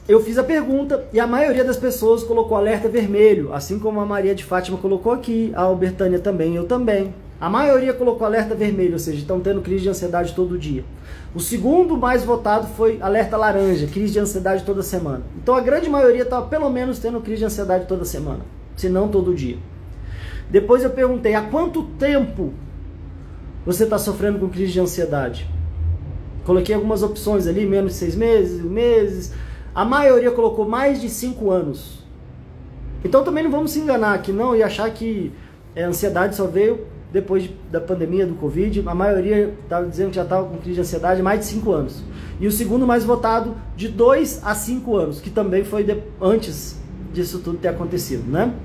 [0.07, 4.05] eu fiz a pergunta e a maioria das pessoas colocou alerta vermelho, assim como a
[4.05, 7.13] Maria de Fátima colocou aqui, a Albertânia também, eu também.
[7.39, 10.83] A maioria colocou alerta vermelho, ou seja, estão tendo crise de ansiedade todo dia.
[11.33, 15.21] O segundo mais votado foi alerta laranja, crise de ansiedade toda semana.
[15.41, 18.41] Então a grande maioria estava pelo menos tendo crise de ansiedade toda semana,
[18.75, 19.57] se não todo dia.
[20.49, 22.51] Depois eu perguntei há quanto tempo
[23.65, 25.58] você está sofrendo com crise de ansiedade.
[26.49, 29.31] Coloquei algumas opções ali, menos de seis meses, meses.
[29.75, 32.03] A maioria colocou mais de cinco anos.
[33.05, 35.31] Então também não vamos se enganar aqui não e achar que
[35.77, 40.23] a ansiedade só veio depois da pandemia do Covid, a maioria estava dizendo que já
[40.23, 42.03] estava com crise de ansiedade há mais de 5 anos.
[42.39, 46.79] E o segundo mais votado, de 2 a 5 anos, que também foi de, antes
[47.13, 48.55] disso tudo ter acontecido, né?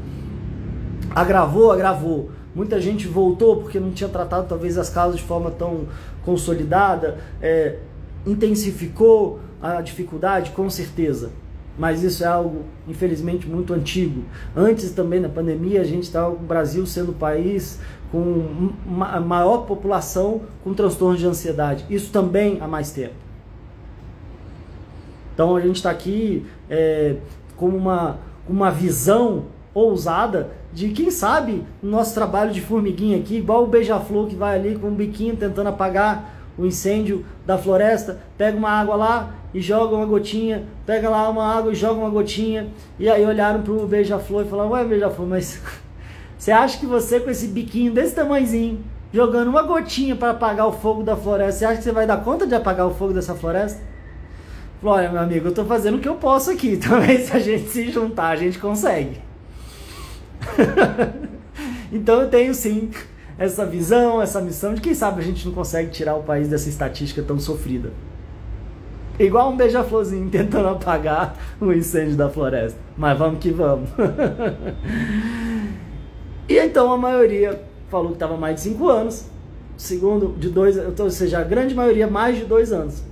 [1.14, 2.30] Agravou, agravou.
[2.54, 5.86] Muita gente voltou porque não tinha tratado talvez as causas de forma tão
[6.24, 7.78] consolidada, é,
[8.26, 11.30] intensificou a dificuldade, com certeza
[11.76, 14.22] mas isso é algo, infelizmente, muito antigo.
[14.54, 17.80] Antes também da pandemia, a gente estava o Brasil sendo o país
[18.12, 21.84] com a maior população com transtorno de ansiedade.
[21.90, 23.14] Isso também há mais tempo.
[25.34, 27.16] Então a gente está aqui é,
[27.56, 33.62] com uma, uma visão ousada de quem sabe no nosso trabalho de formiguinha aqui, igual
[33.62, 38.56] o beija-flor que vai ali com um biquinho tentando apagar o incêndio da floresta, pega
[38.56, 42.68] uma água lá e joga uma gotinha, pega lá uma água e joga uma gotinha.
[42.98, 45.62] E aí olharam pro beija-flor e falaram: Ué, beija-flor, mas
[46.36, 48.80] você acha que você com esse biquinho desse tamanhozinho,
[49.12, 52.16] jogando uma gotinha para apagar o fogo da floresta, você acha que você vai dar
[52.24, 53.80] conta de apagar o fogo dessa floresta?
[54.82, 56.76] Olha, meu amigo, eu estou fazendo o que eu posso aqui.
[56.82, 59.33] Talvez se a gente se juntar, a gente consegue.
[61.92, 62.90] então eu tenho sim
[63.38, 66.68] essa visão, essa missão de quem sabe a gente não consegue tirar o país dessa
[66.68, 67.92] estatística tão sofrida.
[69.18, 72.78] Igual um beija-florzinho tentando apagar o incêndio da floresta.
[72.96, 73.88] Mas vamos que vamos.
[76.48, 79.26] e então a maioria falou que estava mais de 5 anos.
[79.76, 83.02] Segundo, de dois, ou seja, a grande maioria mais de dois anos.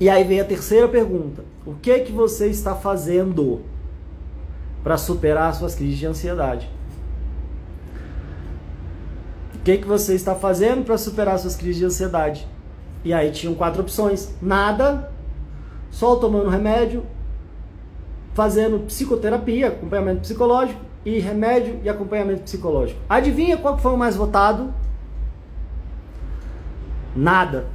[0.00, 3.62] E aí vem a terceira pergunta: o que que você está fazendo
[4.88, 6.66] para superar suas crises de ansiedade?
[9.54, 12.48] O que que você está fazendo para superar suas crises de ansiedade?
[13.04, 15.12] E aí tinham quatro opções: nada,
[15.90, 17.04] só tomando remédio,
[18.32, 22.98] fazendo psicoterapia, acompanhamento psicológico e remédio e acompanhamento psicológico.
[23.10, 24.72] Adivinha qual foi o mais votado?
[27.14, 27.66] Nada.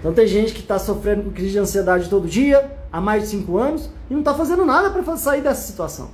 [0.00, 3.28] Então tem gente que está sofrendo com crise de ansiedade todo dia, há mais de
[3.30, 6.10] 5 anos, e não está fazendo nada para sair dessa situação.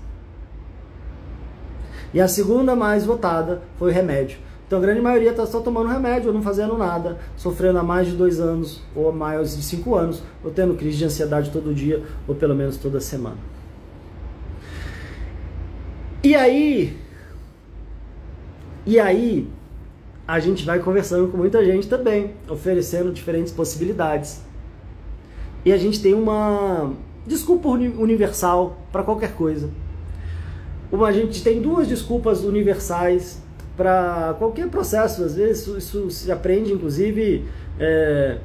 [2.13, 4.39] E a segunda mais votada foi remédio.
[4.67, 8.07] Então a grande maioria está só tomando remédio ou não fazendo nada, sofrendo há mais
[8.07, 12.03] de dois anos ou mais de cinco anos, ou tendo crise de ansiedade todo dia,
[12.27, 13.37] ou pelo menos toda semana.
[16.23, 16.97] E aí,
[18.87, 19.49] e aí,
[20.27, 24.41] a gente vai conversando com muita gente também, oferecendo diferentes possibilidades.
[25.65, 26.93] E a gente tem uma
[27.27, 29.71] desculpa universal para qualquer coisa.
[30.93, 33.43] Uma, a gente tem duas desculpas universais
[33.77, 35.25] para qualquer processo.
[35.25, 37.45] Às vezes isso, isso se aprende, inclusive,
[37.81, 38.39] é,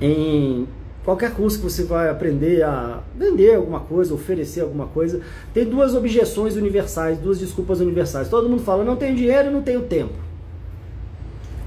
[0.00, 0.66] em
[1.04, 5.20] qualquer curso que você vai aprender a vender alguma coisa, oferecer alguma coisa.
[5.52, 8.28] Tem duas objeções universais, duas desculpas universais.
[8.28, 10.14] Todo mundo fala, não tenho dinheiro e não tenho tempo.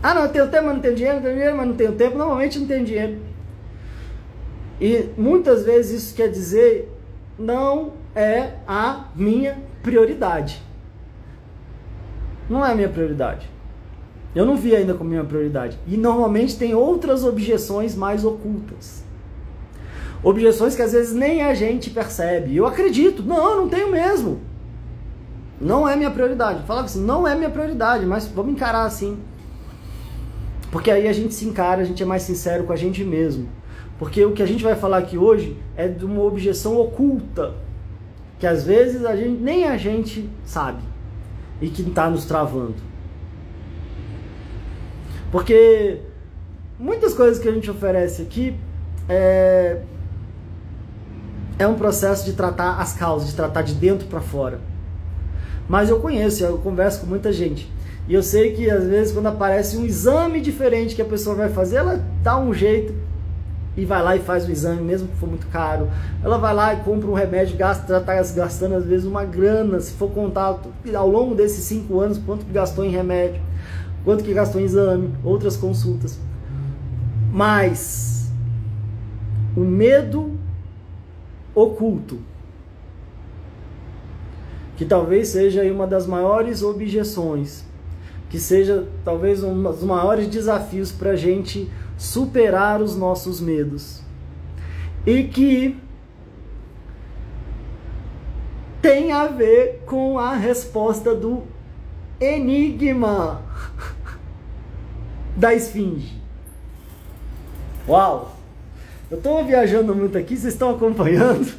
[0.01, 1.91] Ah, não, eu tenho tempo, mas não tenho dinheiro, não tenho dinheiro, mas não tenho
[1.91, 2.17] tempo.
[2.17, 3.30] Normalmente não tenho dinheiro.
[4.81, 6.91] E muitas vezes isso quer dizer
[7.37, 10.59] não é a minha prioridade.
[12.49, 13.47] Não é a minha prioridade.
[14.33, 15.77] Eu não vi ainda como minha prioridade.
[15.87, 19.03] E normalmente tem outras objeções mais ocultas.
[20.23, 22.55] Objeções que às vezes nem a gente percebe.
[22.55, 24.39] Eu acredito, não, não tenho mesmo.
[25.59, 26.63] Não é minha prioridade.
[26.65, 29.19] Falava assim, não é minha prioridade, mas vamos encarar assim.
[30.71, 33.47] Porque aí a gente se encara, a gente é mais sincero com a gente mesmo.
[34.01, 37.53] Porque o que a gente vai falar aqui hoje é de uma objeção oculta,
[38.39, 40.81] que às vezes a gente nem a gente sabe
[41.61, 42.73] e que está nos travando.
[45.31, 45.99] Porque
[46.79, 48.55] muitas coisas que a gente oferece aqui
[49.07, 49.81] é,
[51.59, 54.59] é um processo de tratar as causas, de tratar de dentro para fora.
[55.69, 57.71] Mas eu conheço, eu converso com muita gente.
[58.07, 61.49] E eu sei que às vezes quando aparece um exame diferente que a pessoa vai
[61.49, 63.00] fazer, ela dá um jeito
[63.81, 65.89] e vai lá e faz o exame, mesmo que for muito caro.
[66.23, 69.93] Ela vai lá e compra um remédio, gasta, está gastando às vezes uma grana, se
[69.93, 70.59] for contar
[70.93, 73.41] ao longo desses cinco anos, quanto que gastou em remédio,
[74.05, 76.19] quanto que gastou em exame, outras consultas.
[77.33, 78.31] Mas
[79.57, 80.37] o medo
[81.55, 82.19] oculto,
[84.77, 87.65] que talvez seja uma das maiores objeções,
[88.29, 91.67] que seja talvez um dos maiores desafios para a gente
[92.01, 94.01] superar os nossos medos.
[95.05, 95.79] E que
[98.81, 101.43] tem a ver com a resposta do
[102.19, 103.43] enigma
[105.37, 106.19] da esfinge.
[107.87, 108.35] Uau!
[109.11, 111.53] Eu estou viajando muito aqui, vocês estão acompanhando?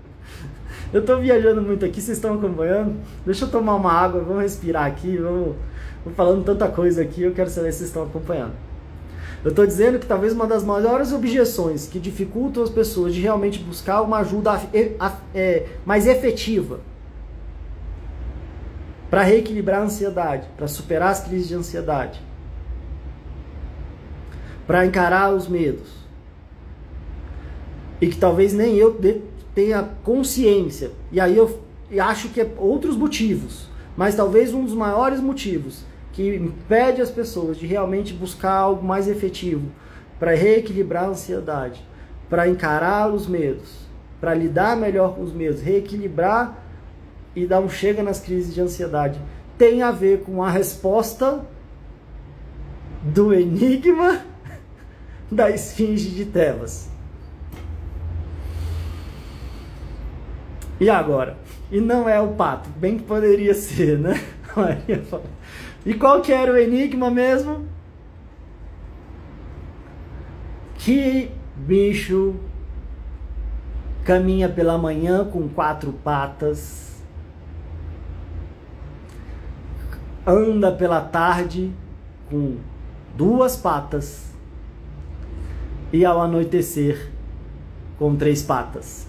[0.90, 2.96] Eu estou viajando muito aqui, vocês estão acompanhando?
[3.26, 5.54] Deixa eu tomar uma água, vamos respirar aqui, vamos,
[6.02, 8.54] vamos falando tanta coisa aqui, eu quero saber se vocês estão acompanhando.
[9.44, 13.60] Eu estou dizendo que talvez uma das maiores objeções que dificultam as pessoas de realmente
[13.60, 14.60] buscar uma ajuda
[15.34, 16.80] é, mais efetiva
[19.08, 22.20] para reequilibrar a ansiedade, para superar as crises de ansiedade,
[24.66, 25.88] para encarar os medos.
[28.00, 29.00] E que talvez nem eu
[29.54, 30.90] tenha consciência.
[31.10, 31.60] E aí eu
[32.00, 35.84] acho que é outros motivos, mas talvez um dos maiores motivos
[36.18, 39.70] que impede as pessoas de realmente buscar algo mais efetivo
[40.18, 41.80] para reequilibrar a ansiedade,
[42.28, 43.86] para encarar os medos,
[44.20, 46.58] para lidar melhor com os medos, reequilibrar
[47.36, 49.20] e dar um chega nas crises de ansiedade,
[49.56, 51.46] tem a ver com a resposta
[53.00, 54.20] do enigma
[55.30, 56.90] da esfinge de Tebas.
[60.80, 61.38] E agora?
[61.70, 64.20] E não é o pato, bem que poderia ser, né?
[65.84, 67.66] E qual que era o enigma mesmo?
[70.76, 72.36] Que bicho
[74.04, 77.02] caminha pela manhã com quatro patas,
[80.26, 81.70] anda pela tarde
[82.30, 82.56] com
[83.16, 84.32] duas patas
[85.92, 87.10] e ao anoitecer
[87.98, 89.06] com três patas.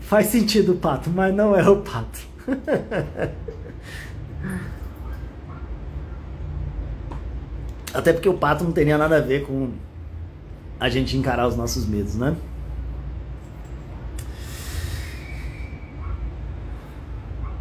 [0.00, 2.20] Faz sentido o pato, mas não é o pato.
[7.92, 9.70] Até porque o pato não teria nada a ver com
[10.80, 12.36] a gente encarar os nossos medos, né?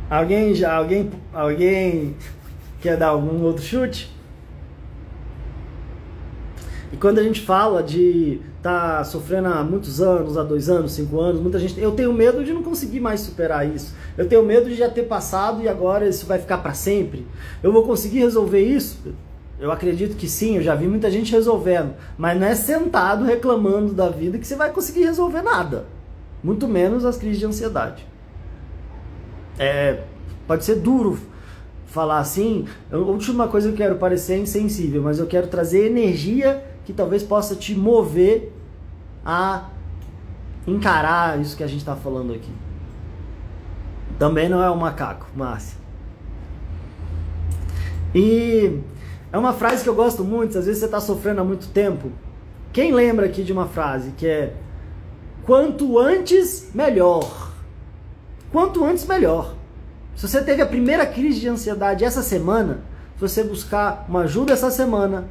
[0.10, 2.16] Alguém já alguém alguém
[2.82, 4.12] quer dar algum outro chute?
[6.92, 11.20] E quando a gente fala de tá sofrendo há muitos anos, há dois anos, cinco
[11.20, 11.80] anos, muita gente.
[11.80, 13.96] Eu tenho medo de não conseguir mais superar isso.
[14.18, 17.26] Eu tenho medo de já ter passado e agora isso vai ficar para sempre.
[17.64, 18.98] Eu vou conseguir resolver isso?
[19.62, 21.94] Eu acredito que sim, eu já vi muita gente resolvendo.
[22.18, 25.86] Mas não é sentado reclamando da vida que você vai conseguir resolver nada.
[26.44, 28.08] Muito menos as crises de ansiedade.
[29.60, 30.02] É,
[30.48, 31.20] pode ser duro
[31.86, 32.66] falar assim.
[32.92, 37.22] A última coisa que eu quero parecer insensível, mas eu quero trazer energia que talvez
[37.22, 38.52] possa te mover
[39.24, 39.70] a
[40.66, 42.52] encarar isso que a gente está falando aqui.
[44.18, 45.78] Também não é um macaco, Márcia.
[48.16, 48.80] E
[49.32, 52.12] é uma frase que eu gosto muito, às vezes você está sofrendo há muito tempo.
[52.74, 54.54] Quem lembra aqui de uma frase que é
[55.44, 57.52] quanto antes, melhor.
[58.52, 59.56] Quanto antes, melhor.
[60.16, 62.82] Se você teve a primeira crise de ansiedade essa semana,
[63.16, 65.30] se você buscar uma ajuda essa semana,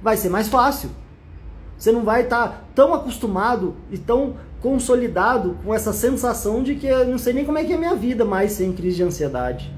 [0.00, 0.90] vai ser mais fácil.
[1.76, 6.86] Você não vai estar tá tão acostumado e tão consolidado com essa sensação de que
[6.86, 9.02] eu não sei nem como é que é a minha vida mais sem crise de
[9.02, 9.75] ansiedade.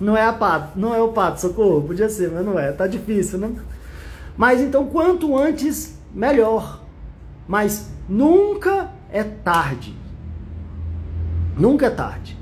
[0.00, 2.86] Não é a pato, não é o pato, socorro, podia ser, mas não é, tá
[2.86, 3.50] difícil, né?
[4.36, 6.82] Mas então quanto antes, melhor.
[7.48, 9.94] Mas nunca é tarde.
[11.56, 12.36] Nunca é tarde.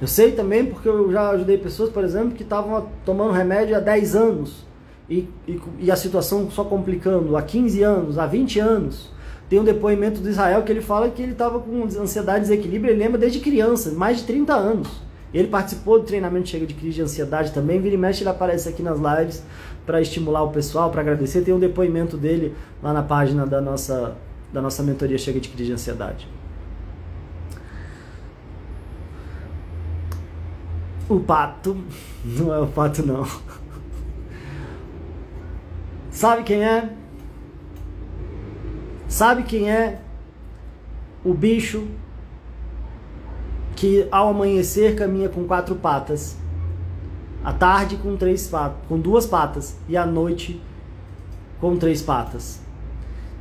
[0.00, 3.80] Eu sei também porque eu já ajudei pessoas, por exemplo, que estavam tomando remédio há
[3.80, 4.64] 10 anos
[5.08, 9.10] e, e, e, a situação só complicando há 15 anos, há 20 anos.
[9.48, 13.02] Tem um depoimento do Israel que ele fala que ele estava com ansiedade desequilíbrio, ele
[13.02, 15.03] lembra desde criança, mais de 30 anos.
[15.34, 18.68] Ele participou do treinamento Chega de Crise de Ansiedade também, vira e mexe ele aparece
[18.68, 19.42] aqui nas lives
[19.84, 21.42] para estimular o pessoal, para agradecer.
[21.42, 24.16] Tem um depoimento dele lá na página da nossa,
[24.52, 26.28] da nossa mentoria Chega de Crise de Ansiedade.
[31.08, 31.76] O pato,
[32.24, 33.26] não é o pato não.
[36.12, 36.92] Sabe quem é?
[39.08, 40.00] Sabe quem é
[41.24, 41.88] o bicho
[43.76, 46.36] que ao amanhecer caminha com quatro patas,
[47.44, 50.60] à tarde com três patas, com duas patas e à noite
[51.60, 52.60] com três patas.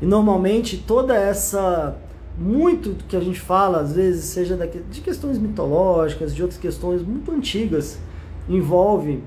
[0.02, 1.98] E normalmente toda essa
[2.38, 4.58] muito que a gente fala, às vezes, seja
[4.90, 8.00] de questões mitológicas, de outras questões muito antigas,
[8.50, 9.24] envolve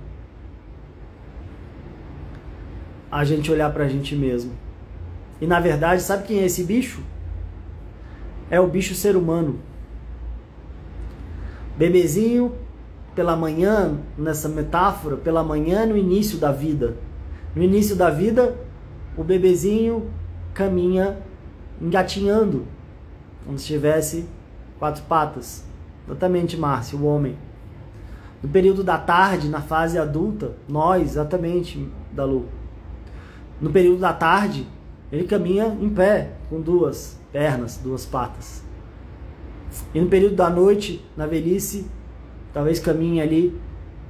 [3.11, 4.53] a gente olhar para a gente mesmo.
[5.41, 7.01] E na verdade, sabe quem é esse bicho?
[8.51, 9.59] É o bicho ser humano.
[11.77, 12.53] Bebezinho,
[13.15, 16.97] pela manhã, nessa metáfora, pela manhã no início da vida.
[17.55, 18.55] No início da vida,
[19.17, 20.11] o bebezinho
[20.53, 21.19] caminha
[21.81, 22.67] engatinhando,
[23.45, 24.27] como se tivesse
[24.79, 25.65] quatro patas.
[26.07, 27.37] Exatamente, Márcio, o homem.
[28.43, 32.47] No período da tarde, na fase adulta, nós, exatamente, da Lu,
[33.61, 34.67] no período da tarde,
[35.11, 38.63] ele caminha em pé, com duas pernas, duas patas.
[39.95, 41.87] E no período da noite, na velhice,
[42.53, 43.59] talvez caminhe ali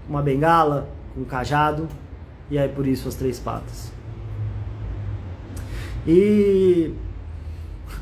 [0.09, 1.89] uma bengala, um cajado,
[2.51, 3.93] e aí por isso as três patas.
[6.07, 6.95] E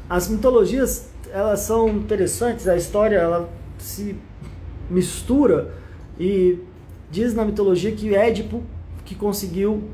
[0.08, 3.48] as mitologias, elas são interessantes, a história ela
[3.78, 4.16] se
[4.90, 5.74] mistura
[6.18, 6.58] e
[7.10, 8.62] diz na mitologia que Édipo
[9.04, 9.84] que conseguiu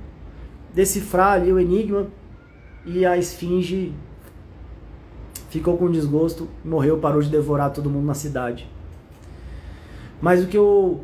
[0.75, 2.07] decifrar ali o enigma
[2.85, 3.93] e a esfinge
[5.51, 8.67] ficou com desgosto, morreu, parou de devorar todo mundo na cidade.
[10.23, 11.01] Mas o que eu,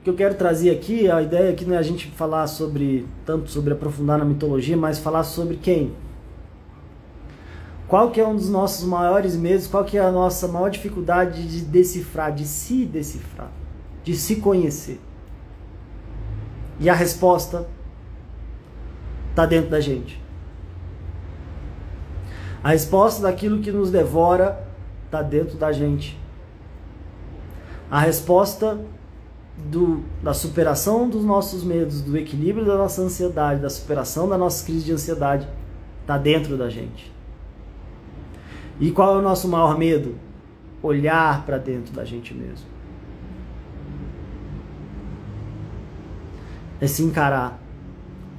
[0.00, 3.06] o que eu quero trazer aqui, a ideia aqui não é a gente falar sobre,
[3.26, 5.92] tanto sobre aprofundar na mitologia, mas falar sobre quem?
[7.86, 11.46] Qual que é um dos nossos maiores medos, qual que é a nossa maior dificuldade
[11.46, 13.50] de decifrar, de se decifrar,
[14.02, 15.00] de se conhecer?
[16.78, 17.68] E a resposta
[19.30, 20.22] está dentro da gente.
[22.62, 24.66] A resposta daquilo que nos devora
[25.06, 26.18] está dentro da gente.
[27.90, 28.78] A resposta
[29.56, 34.64] do, da superação dos nossos medos, do equilíbrio da nossa ansiedade, da superação da nossa
[34.64, 35.48] crise de ansiedade,
[36.02, 37.12] está dentro da gente.
[38.78, 40.14] E qual é o nosso maior medo?
[40.82, 42.66] Olhar para dentro da gente mesmo.
[46.80, 47.58] É se encarar,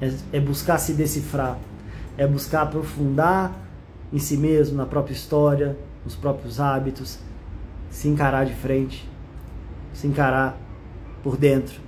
[0.02, 1.60] é, é buscar se decifrar,
[2.18, 3.56] é buscar aprofundar
[4.12, 7.20] em si mesmo, na própria história, nos próprios hábitos,
[7.90, 9.08] se encarar de frente,
[9.94, 10.58] se encarar
[11.24, 11.80] por dentro.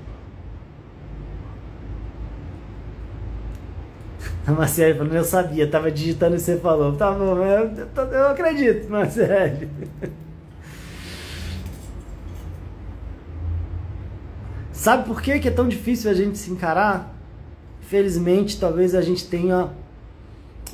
[4.46, 6.96] A Marcele falando, eu sabia, tava digitando e você falou.
[6.96, 7.72] Tá bom, eu,
[8.12, 9.70] eu acredito, Marcele.
[14.72, 17.16] Sabe por que, que é tão difícil a gente se encarar?
[17.82, 19.70] Felizmente, talvez a gente tenha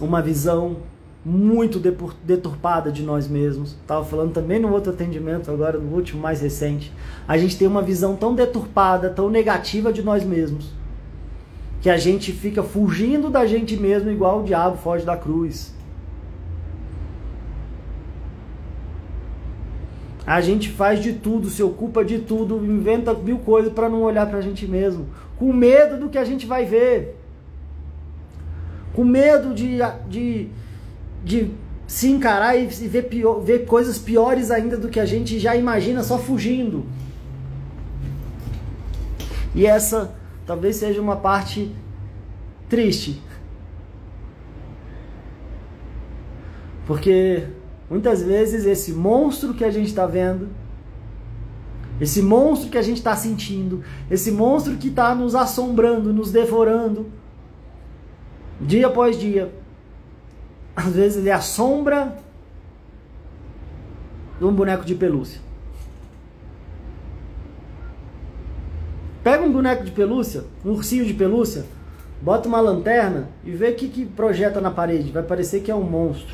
[0.02, 0.78] uma visão
[1.24, 1.80] muito
[2.24, 3.72] deturpada de nós mesmos.
[3.72, 6.92] Estava falando também no outro atendimento, agora no último mais recente.
[7.28, 10.72] A gente tem uma visão tão deturpada, tão negativa de nós mesmos,
[11.82, 15.78] que a gente fica fugindo da gente mesmo igual o diabo foge da cruz.
[20.26, 24.28] A gente faz de tudo, se ocupa de tudo, inventa mil coisas para não olhar
[24.28, 25.08] para a gente mesmo,
[25.38, 27.18] com medo do que a gente vai ver,
[28.94, 30.50] com medo de, de
[31.24, 31.52] de
[31.88, 36.04] se encarar e ver, pior, ver coisas piores ainda do que a gente já imagina
[36.04, 36.86] só fugindo.
[39.56, 40.14] E essa
[40.46, 41.72] talvez seja uma parte
[42.70, 43.22] triste.
[46.86, 47.48] Porque
[47.90, 50.48] muitas vezes esse monstro que a gente está vendo,
[52.00, 57.08] esse monstro que a gente está sentindo, esse monstro que está nos assombrando, nos devorando,
[58.62, 59.54] dia após dia,
[60.80, 62.16] às vezes ele é a sombra
[64.38, 65.42] de um boneco de pelúcia.
[69.22, 71.66] Pega um boneco de pelúcia, um ursinho de pelúcia,
[72.22, 75.12] bota uma lanterna e vê o que, que projeta na parede.
[75.12, 76.34] Vai parecer que é um monstro.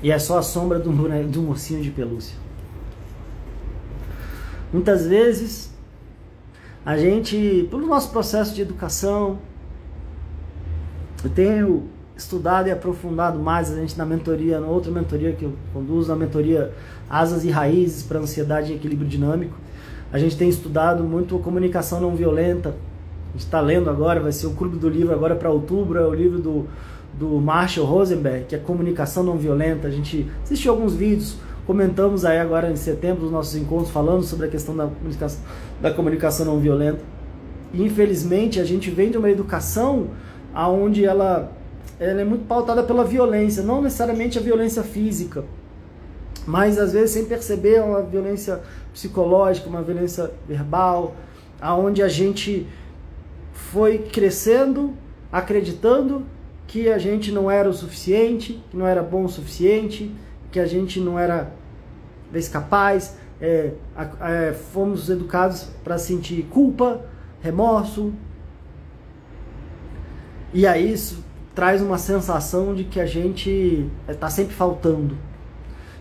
[0.00, 2.36] E é só a sombra de um, boneco, de um ursinho de pelúcia.
[4.72, 5.74] Muitas vezes,
[6.86, 9.40] a gente, pelo nosso processo de educação,
[11.24, 11.84] eu tenho
[12.16, 16.16] estudado e aprofundado mais a gente na mentoria, na outra mentoria que eu conduzo, na
[16.16, 16.72] mentoria
[17.08, 19.56] Asas e Raízes para Ansiedade e Equilíbrio Dinâmico.
[20.12, 22.70] A gente tem estudado muito comunicação não violenta.
[22.70, 26.06] A gente está lendo agora, vai ser o clube do livro agora para outubro, é
[26.06, 26.66] o livro do,
[27.18, 29.86] do Marshall Rosenberg, que é Comunicação Não Violenta.
[29.86, 34.46] A gente assistiu alguns vídeos, comentamos aí agora em setembro os nossos encontros falando sobre
[34.46, 35.40] a questão da comunicação,
[35.80, 37.00] da comunicação não violenta.
[37.72, 40.08] E infelizmente a gente vem de uma educação
[40.54, 41.52] aonde ela,
[41.98, 45.44] ela é muito pautada pela violência, não necessariamente a violência física,
[46.46, 48.60] mas às vezes sem perceber uma violência
[48.92, 51.14] psicológica, uma violência verbal,
[51.60, 52.66] aonde a gente
[53.52, 54.94] foi crescendo
[55.32, 56.24] acreditando
[56.66, 60.14] que a gente não era o suficiente, que não era bom o suficiente,
[60.50, 61.52] que a gente não era
[62.52, 63.72] capaz, é,
[64.20, 67.04] é, fomos educados para sentir culpa,
[67.40, 68.12] remorso,
[70.52, 71.24] e aí isso
[71.54, 75.16] traz uma sensação de que a gente está sempre faltando,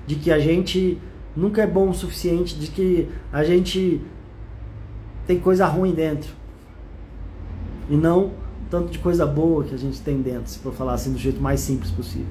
[0.06, 0.98] de que a gente
[1.36, 4.02] nunca é bom o suficiente, de que a gente
[5.28, 6.34] tem coisa ruim dentro.
[7.90, 8.32] E não
[8.70, 11.42] tanto de coisa boa que a gente tem dentro, se for falar assim do jeito
[11.42, 12.28] mais simples possível.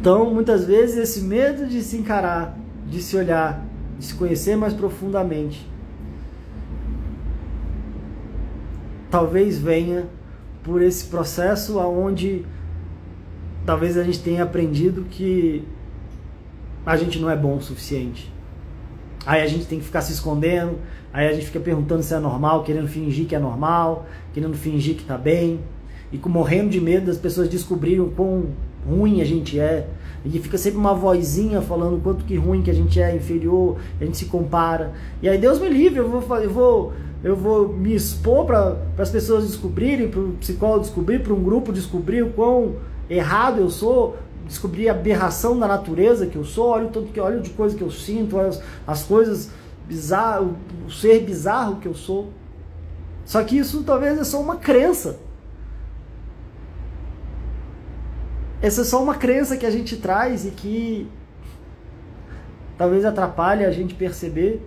[0.00, 2.58] Então, muitas vezes, esse medo de se encarar,
[2.88, 3.62] de se olhar,
[3.98, 5.69] de se conhecer mais profundamente,
[9.10, 10.06] talvez venha
[10.62, 12.44] por esse processo aonde
[13.66, 15.64] talvez a gente tenha aprendido que
[16.84, 18.32] a gente não é bom o suficiente.
[19.26, 20.78] Aí a gente tem que ficar se escondendo,
[21.12, 24.96] aí a gente fica perguntando se é normal, querendo fingir que é normal, querendo fingir
[24.96, 25.60] que tá bem,
[26.10, 28.46] e com, morrendo de medo das pessoas descobrirem o quão
[28.88, 29.86] ruim a gente é.
[30.24, 33.76] E fica sempre uma vozinha falando o quanto que ruim que a gente é, inferior,
[34.00, 34.92] a gente se compara.
[35.22, 36.92] E aí Deus me livre, eu vou, eu vou
[37.22, 41.72] eu vou me expor para as pessoas descobrirem, para o psicólogo descobrir, para um grupo
[41.72, 42.76] descobrir o quão
[43.08, 44.16] errado eu sou,
[44.46, 47.76] descobrir a aberração da natureza que eu sou, olha o tanto que olha de coisa
[47.76, 49.50] que eu sinto, as, as coisas
[49.86, 50.48] bizarras,
[50.86, 52.30] o ser bizarro que eu sou.
[53.24, 55.18] Só que isso talvez é só uma crença.
[58.62, 61.08] Essa é só uma crença que a gente traz e que
[62.78, 64.66] talvez atrapalhe a gente perceber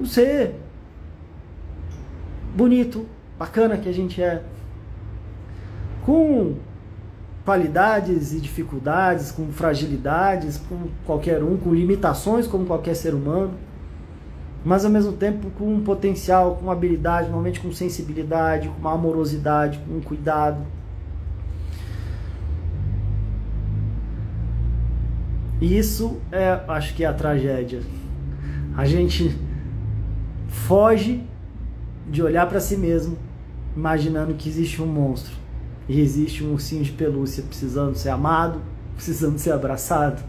[0.00, 0.63] o ser
[2.54, 3.06] bonito,
[3.38, 4.42] bacana que a gente é,
[6.04, 6.54] com
[7.44, 13.52] qualidades e dificuldades, com fragilidades, com qualquer um, com limitações como qualquer ser humano,
[14.64, 19.78] mas ao mesmo tempo com um potencial, com habilidade, normalmente com sensibilidade, com uma amorosidade,
[19.78, 20.64] com um cuidado.
[25.60, 27.82] E isso é, acho que é a tragédia.
[28.76, 29.36] A gente
[30.48, 31.22] foge
[32.08, 33.16] de olhar para si mesmo,
[33.76, 35.34] imaginando que existe um monstro
[35.88, 38.60] e existe um ursinho de pelúcia precisando ser amado,
[38.94, 40.22] precisando ser abraçado,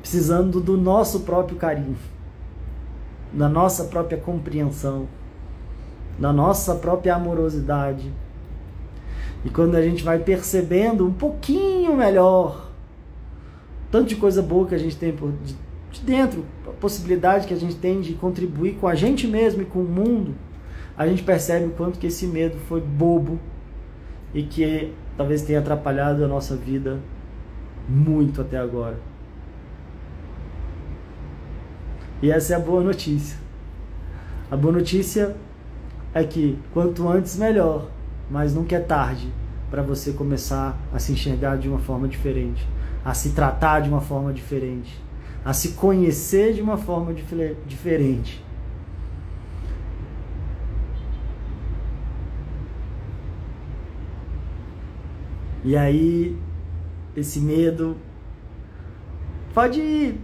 [0.00, 1.96] precisando do nosso próprio carinho,
[3.32, 5.08] da nossa própria compreensão,
[6.18, 8.12] da nossa própria amorosidade.
[9.44, 12.66] E quando a gente vai percebendo um pouquinho melhor
[13.90, 15.56] tanto de coisa boa que a gente tem por de
[16.04, 19.80] dentro, a possibilidade que a gente tem de contribuir com a gente mesmo e com
[19.80, 20.34] o mundo,
[20.96, 23.38] a gente percebe o quanto que esse medo foi bobo
[24.34, 26.98] e que talvez tenha atrapalhado a nossa vida
[27.88, 28.98] muito até agora.
[32.22, 33.38] E essa é a boa notícia.
[34.50, 35.36] A boa notícia
[36.14, 37.88] é que quanto antes melhor,
[38.30, 39.30] mas nunca é tarde
[39.70, 42.66] para você começar a se enxergar de uma forma diferente,
[43.04, 44.98] a se tratar de uma forma diferente,
[45.46, 48.44] a se conhecer de uma forma diferente.
[55.64, 56.36] E aí,
[57.16, 57.96] esse medo
[59.54, 60.16] pode.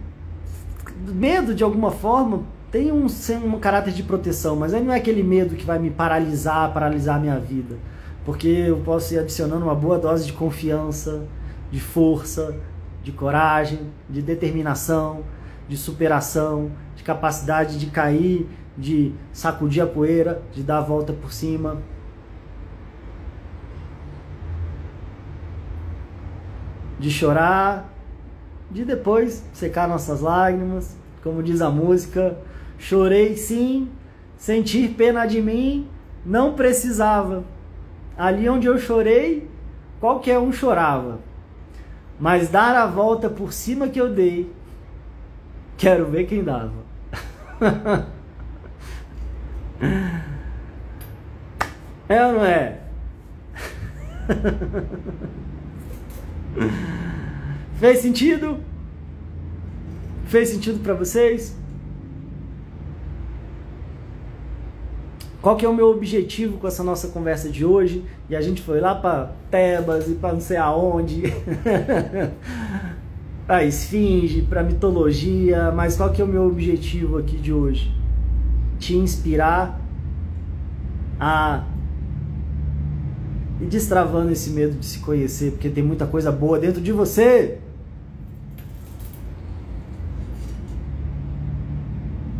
[1.07, 3.07] Medo, de alguma forma, tem um,
[3.45, 7.15] um caráter de proteção, mas aí não é aquele medo que vai me paralisar, paralisar
[7.15, 7.77] a minha vida.
[8.25, 11.25] Porque eu posso ir adicionando uma boa dose de confiança,
[11.71, 12.57] de força,
[13.03, 15.23] de coragem, de determinação,
[15.67, 18.47] de superação, de capacidade de cair,
[18.77, 21.77] de sacudir a poeira, de dar a volta por cima.
[26.97, 27.93] De chorar,
[28.71, 32.37] de depois secar nossas lágrimas, como diz a música,
[32.77, 33.89] chorei sim,
[34.37, 35.87] sentir pena de mim,
[36.25, 37.43] não precisava.
[38.17, 39.49] Ali onde eu chorei,
[39.99, 41.19] qualquer um chorava.
[42.19, 44.51] Mas dar a volta por cima que eu dei,
[45.77, 46.83] quero ver quem dava.
[52.09, 52.79] é ou não é?
[57.79, 58.59] Fez sentido?
[60.27, 61.55] Fez sentido para vocês?
[65.43, 68.05] Qual que é o meu objetivo com essa nossa conversa de hoje?
[68.29, 71.23] E a gente foi lá para Tebas e para não sei aonde,
[73.45, 77.93] para esfinge, para mitologia, mas qual que é o meu objetivo aqui de hoje?
[78.79, 79.81] Te inspirar
[81.19, 81.65] a
[83.59, 87.57] ir destravando esse medo de se conhecer, porque tem muita coisa boa dentro de você.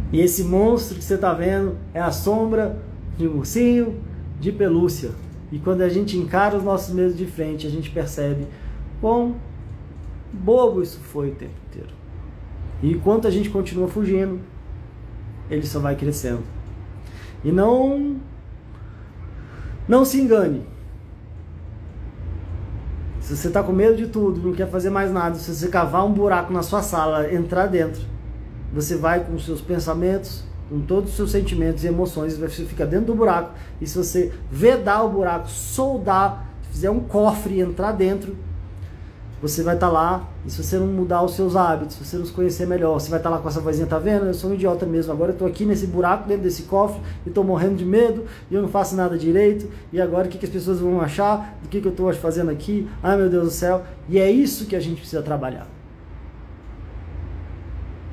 [0.09, 4.01] E esse monstro que você está vendo é a sombra de ursinho
[4.39, 5.11] de pelúcia.
[5.51, 8.47] E quando a gente encara os nossos medos de frente, a gente percebe
[8.99, 9.35] quão
[10.31, 11.93] bobo isso foi o tempo inteiro.
[12.81, 14.39] E enquanto a gente continua fugindo,
[15.49, 16.43] ele só vai crescendo.
[17.43, 18.17] E não
[19.87, 20.65] não se engane.
[23.19, 26.05] Se você está com medo de tudo, não quer fazer mais nada, se você cavar
[26.05, 28.01] um buraco na sua sala, entrar dentro,
[28.73, 32.85] você vai com os seus pensamentos, com todos os seus sentimentos e emoções, você fica
[32.85, 33.51] dentro do buraco.
[33.79, 38.35] E se você vedar o buraco, soldar, fizer um cofre e entrar dentro,
[39.43, 40.29] você vai estar tá lá.
[40.45, 43.09] E se você não mudar os seus hábitos, se você não se conhecer melhor, você
[43.09, 44.25] vai estar tá lá com essa vozinha, tá vendo?
[44.25, 45.11] Eu sou um idiota mesmo.
[45.11, 48.55] Agora eu tô aqui nesse buraco, dentro desse cofre, e tô morrendo de medo, e
[48.55, 49.69] eu não faço nada direito.
[49.91, 51.57] E agora o que, que as pessoas vão achar?
[51.61, 52.87] Do que, que eu tô fazendo aqui?
[53.03, 53.83] Ai meu Deus do céu.
[54.07, 55.67] E é isso que a gente precisa trabalhar.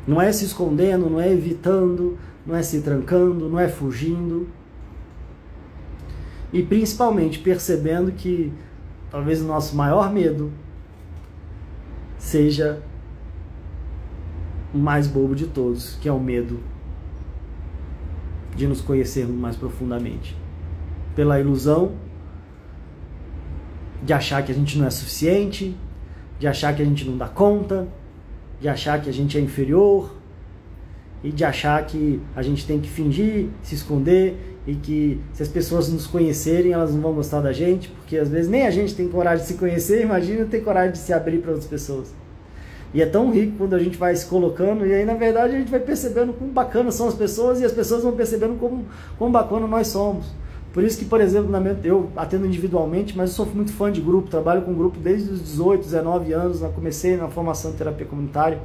[0.04, 2.18] Não é se escondendo, não é evitando,
[2.50, 4.48] não é se trancando, não é fugindo.
[6.52, 8.52] E principalmente percebendo que
[9.08, 10.52] talvez o nosso maior medo
[12.18, 12.82] seja
[14.74, 16.58] o mais bobo de todos, que é o medo
[18.56, 20.36] de nos conhecermos mais profundamente.
[21.14, 21.92] Pela ilusão
[24.02, 25.76] de achar que a gente não é suficiente,
[26.38, 27.86] de achar que a gente não dá conta,
[28.60, 30.19] de achar que a gente é inferior,
[31.22, 35.48] e de achar que a gente tem que fingir, se esconder e que se as
[35.48, 38.94] pessoas nos conhecerem, elas não vão gostar da gente, porque às vezes nem a gente
[38.94, 42.14] tem coragem de se conhecer, imagina ter coragem de se abrir para outras pessoas.
[42.92, 45.58] E é tão rico quando a gente vai se colocando, e aí na verdade a
[45.58, 48.84] gente vai percebendo como bacana são as pessoas e as pessoas vão percebendo como,
[49.18, 50.26] como bacana nós somos.
[50.72, 51.50] Por isso que, por exemplo,
[51.82, 55.42] eu atendo individualmente, mas eu sou muito fã de grupo, trabalho com grupo desde os
[55.42, 58.60] 18, 19 anos, comecei na formação de terapia comunitária.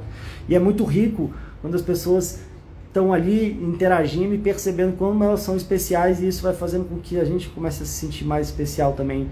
[0.47, 1.31] E é muito rico
[1.61, 2.41] quando as pessoas
[2.87, 7.19] estão ali interagindo e percebendo como elas são especiais e isso vai fazendo com que
[7.19, 9.27] a gente comece a se sentir mais especial também.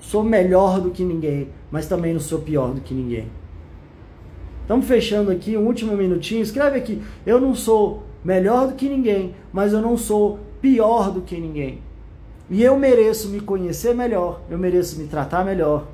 [0.00, 3.28] Sou melhor do que ninguém, mas também não sou pior do que ninguém.
[4.62, 6.42] Estamos fechando aqui um último minutinho.
[6.42, 7.02] Escreve aqui.
[7.26, 11.80] Eu não sou melhor do que ninguém, mas eu não sou pior do que ninguém.
[12.50, 15.86] E eu mereço me conhecer melhor, eu mereço me tratar melhor,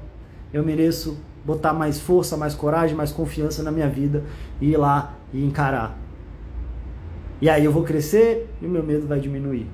[0.53, 4.25] eu mereço botar mais força, mais coragem, mais confiança na minha vida
[4.61, 5.97] e ir lá e encarar.
[7.41, 9.67] E aí eu vou crescer e o meu medo vai diminuir.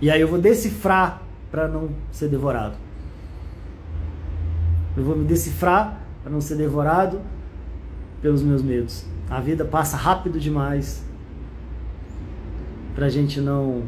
[0.00, 2.76] E aí eu vou decifrar para não ser devorado.
[4.96, 7.20] Eu vou me decifrar para não ser devorado
[8.22, 9.04] pelos meus medos.
[9.28, 11.04] A vida passa rápido demais
[12.98, 13.84] para a gente não,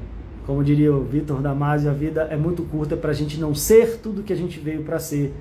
[0.46, 3.98] como diria o Vitor Damasio, a vida é muito curta para a gente não ser
[3.98, 5.34] tudo que a gente veio para ser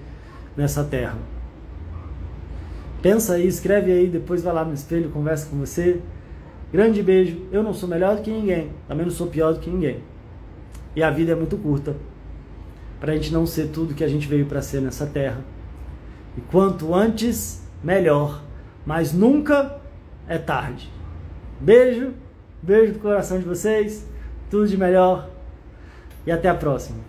[0.58, 1.20] nessa terra.
[3.00, 6.02] Pensa aí, escreve aí, depois vai lá no espelho, conversa com você.
[6.74, 7.44] Grande beijo.
[7.52, 10.00] Eu não sou melhor do que ninguém, também não sou pior do que ninguém.
[10.96, 11.96] E a vida é muito curta
[13.00, 15.46] para a gente não ser tudo que a gente veio para ser nessa terra.
[16.36, 18.42] E quanto antes, melhor.
[18.84, 19.80] Mas nunca
[20.28, 20.90] é tarde.
[21.62, 22.14] Beijo,
[22.62, 24.06] beijo do coração de vocês,
[24.50, 25.30] tudo de melhor
[26.26, 27.09] e até a próxima.